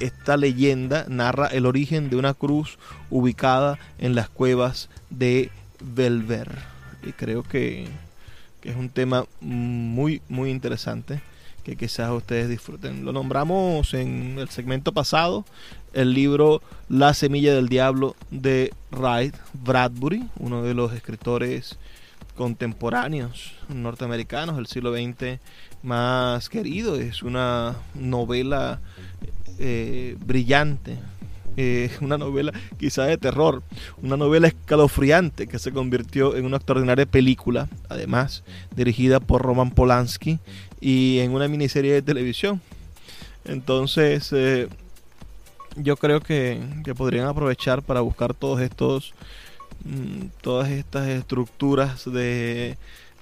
[0.00, 2.78] esta leyenda narra el origen de una cruz
[3.10, 6.48] ubicada en las cuevas de Belver
[7.06, 7.86] y creo que,
[8.64, 11.22] es un tema muy, muy interesante
[11.68, 13.04] que quizás ustedes disfruten.
[13.04, 15.44] Lo nombramos en el segmento pasado,
[15.92, 21.78] el libro La semilla del diablo de Wright Bradbury, uno de los escritores
[22.36, 25.40] contemporáneos norteamericanos del siglo XX
[25.82, 26.96] más querido.
[26.96, 28.80] Es una novela
[29.58, 30.96] eh, brillante,
[31.58, 33.62] eh, una novela quizá de terror,
[34.02, 38.42] una novela escalofriante que se convirtió en una extraordinaria película, además
[38.74, 40.38] dirigida por Roman Polanski
[40.80, 42.60] y en una miniserie de televisión.
[43.44, 44.68] Entonces, eh,
[45.76, 46.60] yo creo que,
[46.96, 49.14] podrían aprovechar para buscar todos estos,
[49.84, 52.76] mm, todas estas estructuras de,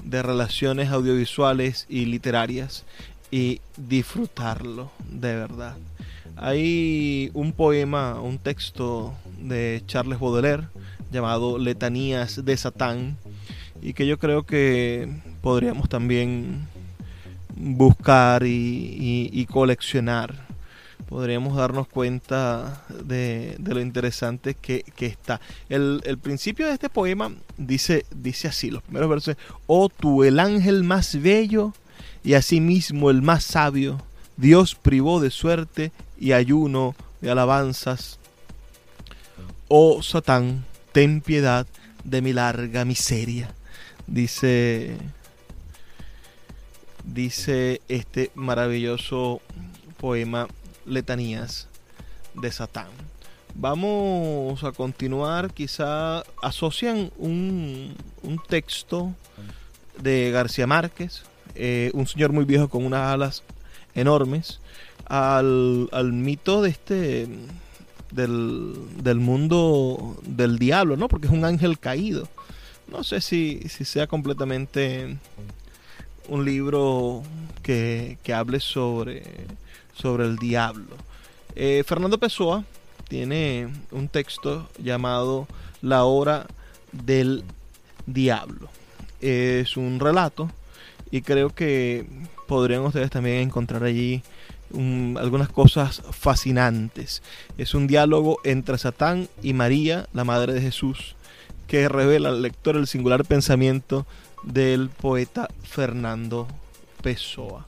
[0.05, 2.85] de relaciones audiovisuales y literarias
[3.31, 5.77] y disfrutarlo de verdad.
[6.37, 10.69] Hay un poema, un texto de Charles Baudelaire
[11.13, 13.17] llamado Letanías de Satán
[13.83, 15.09] y que yo creo que
[15.41, 16.67] podríamos también
[17.57, 20.47] buscar y, coleccionar
[21.09, 25.41] podríamos darnos cuenta de, lo interesante que, está.
[25.69, 29.37] El, el, principio de este poema dice, dice así, los primeros versos,
[29.69, 31.73] oh tú el ángel más bello
[32.25, 34.03] y asimismo el más sabio,
[34.37, 38.19] Dios privó de suerte y ayuno de alabanzas.
[39.69, 41.67] Oh Satán, ten piedad
[42.05, 43.55] de mi larga miseria.
[44.07, 44.97] Dice
[47.07, 49.41] dice este maravilloso
[49.97, 50.49] poema
[50.85, 51.69] Letanías
[52.35, 52.89] de Satán.
[53.55, 59.15] Vamos a continuar, quizá asocian un, un texto
[59.99, 61.23] de García Márquez,
[61.55, 63.43] eh, un señor muy viejo con unas alas
[63.95, 64.61] enormes,
[65.07, 67.29] al, al mito de este
[68.11, 71.09] del, del, mundo del diablo, ¿no?
[71.09, 72.29] Porque es un ángel caído.
[72.89, 75.17] No sé si, si sea completamente
[76.29, 77.23] un libro
[77.63, 79.23] que, que hable sobre,
[79.95, 80.97] sobre el diablo.
[81.55, 82.65] Eh, Fernando Pessoa
[83.09, 85.47] tiene un texto llamado
[85.83, 86.47] La hora
[86.93, 87.45] del
[88.07, 88.69] diablo.
[89.21, 90.51] Es un relato
[91.11, 92.07] y creo que
[92.47, 94.23] podrían ustedes también encontrar allí
[95.17, 97.23] algunas cosas fascinantes.
[97.57, 101.15] Es un diálogo entre Satán y María, la madre de Jesús,
[101.67, 104.07] que revela al lector el singular pensamiento
[104.47, 106.49] del poeta Fernando
[107.03, 107.67] Pessoa.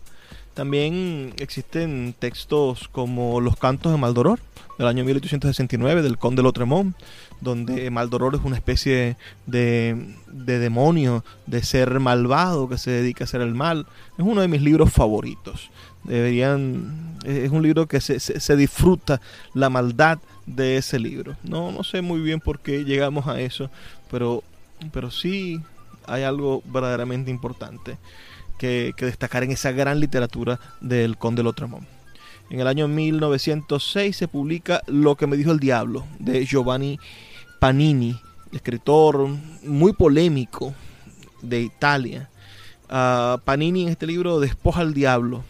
[0.55, 4.41] También existen textos como Los Cantos de Maldoror,
[4.77, 6.97] del año 1869, del Conde Lotremont,
[7.41, 9.17] donde Maldoror es una especie
[9.47, 13.87] de, de, demonio, de ser malvado que se dedica a hacer el mal.
[14.19, 15.71] Es uno de mis libros favoritos.
[16.03, 19.21] Deberían, es un libro que se, se, se disfruta
[19.55, 21.37] la maldad de ese libro.
[21.45, 23.71] No, no sé muy bien por qué llegamos a eso,
[24.11, 24.43] pero,
[24.93, 25.61] pero sí
[26.09, 27.99] hay algo verdaderamente importante
[28.59, 31.87] que, destacar en esa gran literatura del Conde Lotremont.
[32.51, 36.99] En el año 1906 se publica Lo que me dijo el diablo de Giovanni
[37.61, 38.19] Panini,
[38.53, 39.29] escritor
[39.63, 40.75] muy polémico
[41.43, 42.31] de Italia.
[42.91, 45.45] Uh, Panini en este libro despoja al diablo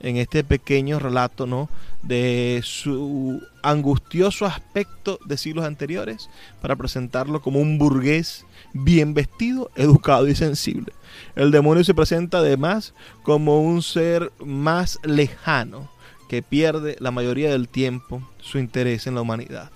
[0.00, 1.68] en este pequeño relato ¿no?
[2.02, 6.30] de su angustioso aspecto de siglos anteriores
[6.62, 10.92] para presentarlo como un burgués bien vestido, educado y sensible.
[11.36, 15.90] El demonio se presenta además como un ser más lejano
[16.28, 19.70] que pierde la mayoría del tiempo su interés en la humanidad.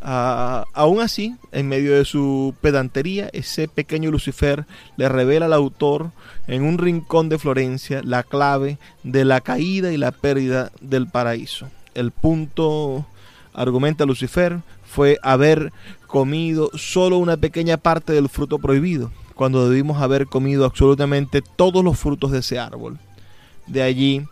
[0.00, 4.64] Uh, aún así, en medio de su pedantería, ese pequeño Lucifer
[4.96, 6.12] le revela al autor
[6.46, 11.68] en un rincón de Florencia la clave de la caída y la pérdida del paraíso.
[11.94, 13.06] El punto,
[13.52, 15.72] argumenta Lucifer, fue haber
[16.08, 21.96] comido solo una pequeña parte del fruto prohibido, cuando debimos haber comido absolutamente todos los
[21.96, 22.98] frutos de ese árbol.
[23.68, 24.26] De allí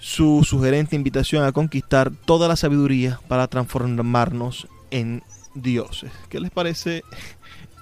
[0.00, 5.22] su sugerente invitación a conquistar toda la sabiduría para transformarnos en
[5.54, 6.10] dioses.
[6.28, 7.02] ¿Qué les parece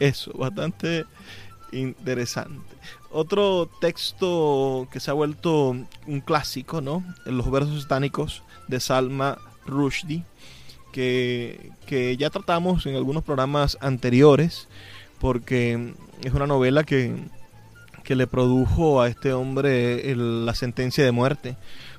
[0.01, 0.33] eso?
[0.33, 1.05] Bastante
[1.73, 2.75] interesante.
[3.11, 7.05] Otro texto que se ha vuelto un clásico, ¿no?
[7.27, 10.25] En los versos satánicos de Salma Rushdie,
[10.95, 14.69] que, que ya tratamos en algunos programas anteriores,
[15.19, 15.93] porque
[16.23, 17.17] es una novela que,
[18.05, 21.57] que le produjo a este hombre la sentencia de muerte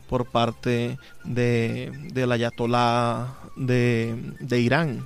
[0.07, 5.05] por parte de, del ayatolá de, de Irán,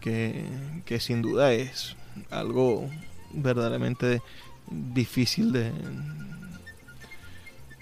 [0.00, 0.44] que,
[0.84, 1.96] que, sin duda es
[2.30, 2.88] algo
[3.32, 4.22] verdaderamente
[4.70, 5.72] difícil de,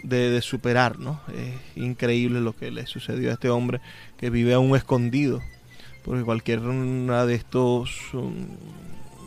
[0.04, 1.20] de, de, superar, ¿no?
[1.36, 3.82] Es increíble lo que le sucedió a este hombre
[4.22, 5.40] que vive aún escondido,
[6.04, 7.90] porque cualquier una de estos,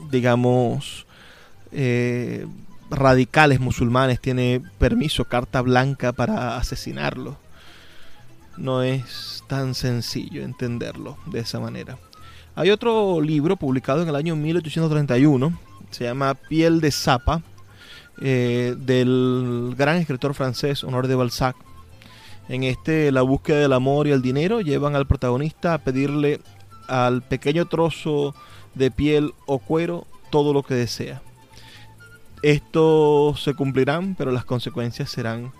[0.09, 1.05] digamos,
[1.73, 2.47] eh,
[2.89, 7.35] radicales musulmanes tiene permiso, carta blanca para asesinarlo.
[8.55, 11.97] No es tan sencillo entenderlo de esa manera.
[12.55, 15.59] Hay otro libro publicado en el año 1831,
[15.91, 17.41] se llama Piel de Zapa,
[18.21, 21.57] eh, del gran escritor francés Honor de Balzac.
[22.47, 26.39] En este, la búsqueda del amor y el dinero llevan al protagonista a pedirle
[26.87, 28.35] al pequeño trozo
[28.75, 31.21] de piel o cuero todo lo que desea.
[32.43, 35.51] Estos se cumplirán, pero las consecuencias serán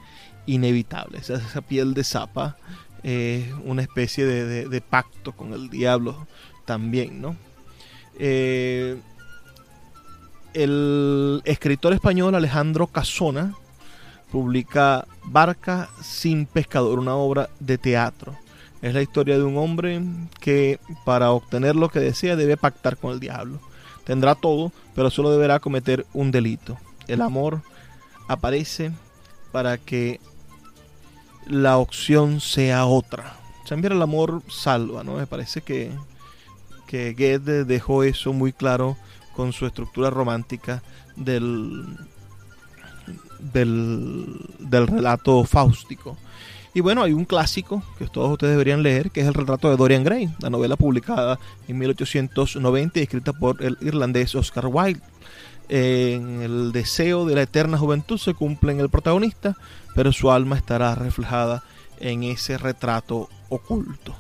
[0.46, 1.30] inevitables.
[1.32, 2.58] Esa piel de zapa
[3.02, 6.28] es una especie de, pacto con el diablo
[6.66, 7.36] también, ¿no?
[8.20, 8.98] Eh,
[10.54, 13.56] el escritor español Alejandro Casona
[14.36, 18.36] publica Barca sin pescador, una obra de teatro.
[18.82, 20.02] Es la historia de un hombre
[20.42, 23.62] que para obtener lo que desea debe pactar con el diablo.
[24.04, 26.78] Tendrá todo, pero solo deberá cometer un delito.
[27.08, 27.62] El amor
[28.28, 28.92] aparece
[29.54, 30.20] para que
[31.48, 33.38] la opción sea otra.
[33.66, 35.16] También el amor salva, ¿no?
[35.16, 35.92] Me parece que,
[36.88, 38.98] que Goethe dejó eso muy claro
[39.34, 40.84] con su estructura romántica
[41.16, 41.86] del,
[43.40, 44.26] del,
[44.60, 46.18] del relato fáustico.
[46.76, 49.78] Y bueno, hay un clásico que todos ustedes deberían leer, que es el retrato de
[49.78, 55.00] Dorian Gray, la novela publicada en 1890 y escrita por el irlandés Oscar Wilde.
[55.70, 59.56] En el deseo de la eterna juventud se cumple en el protagonista,
[59.96, 61.64] pero su alma estará reflejada
[62.02, 64.14] en ese retrato oculto.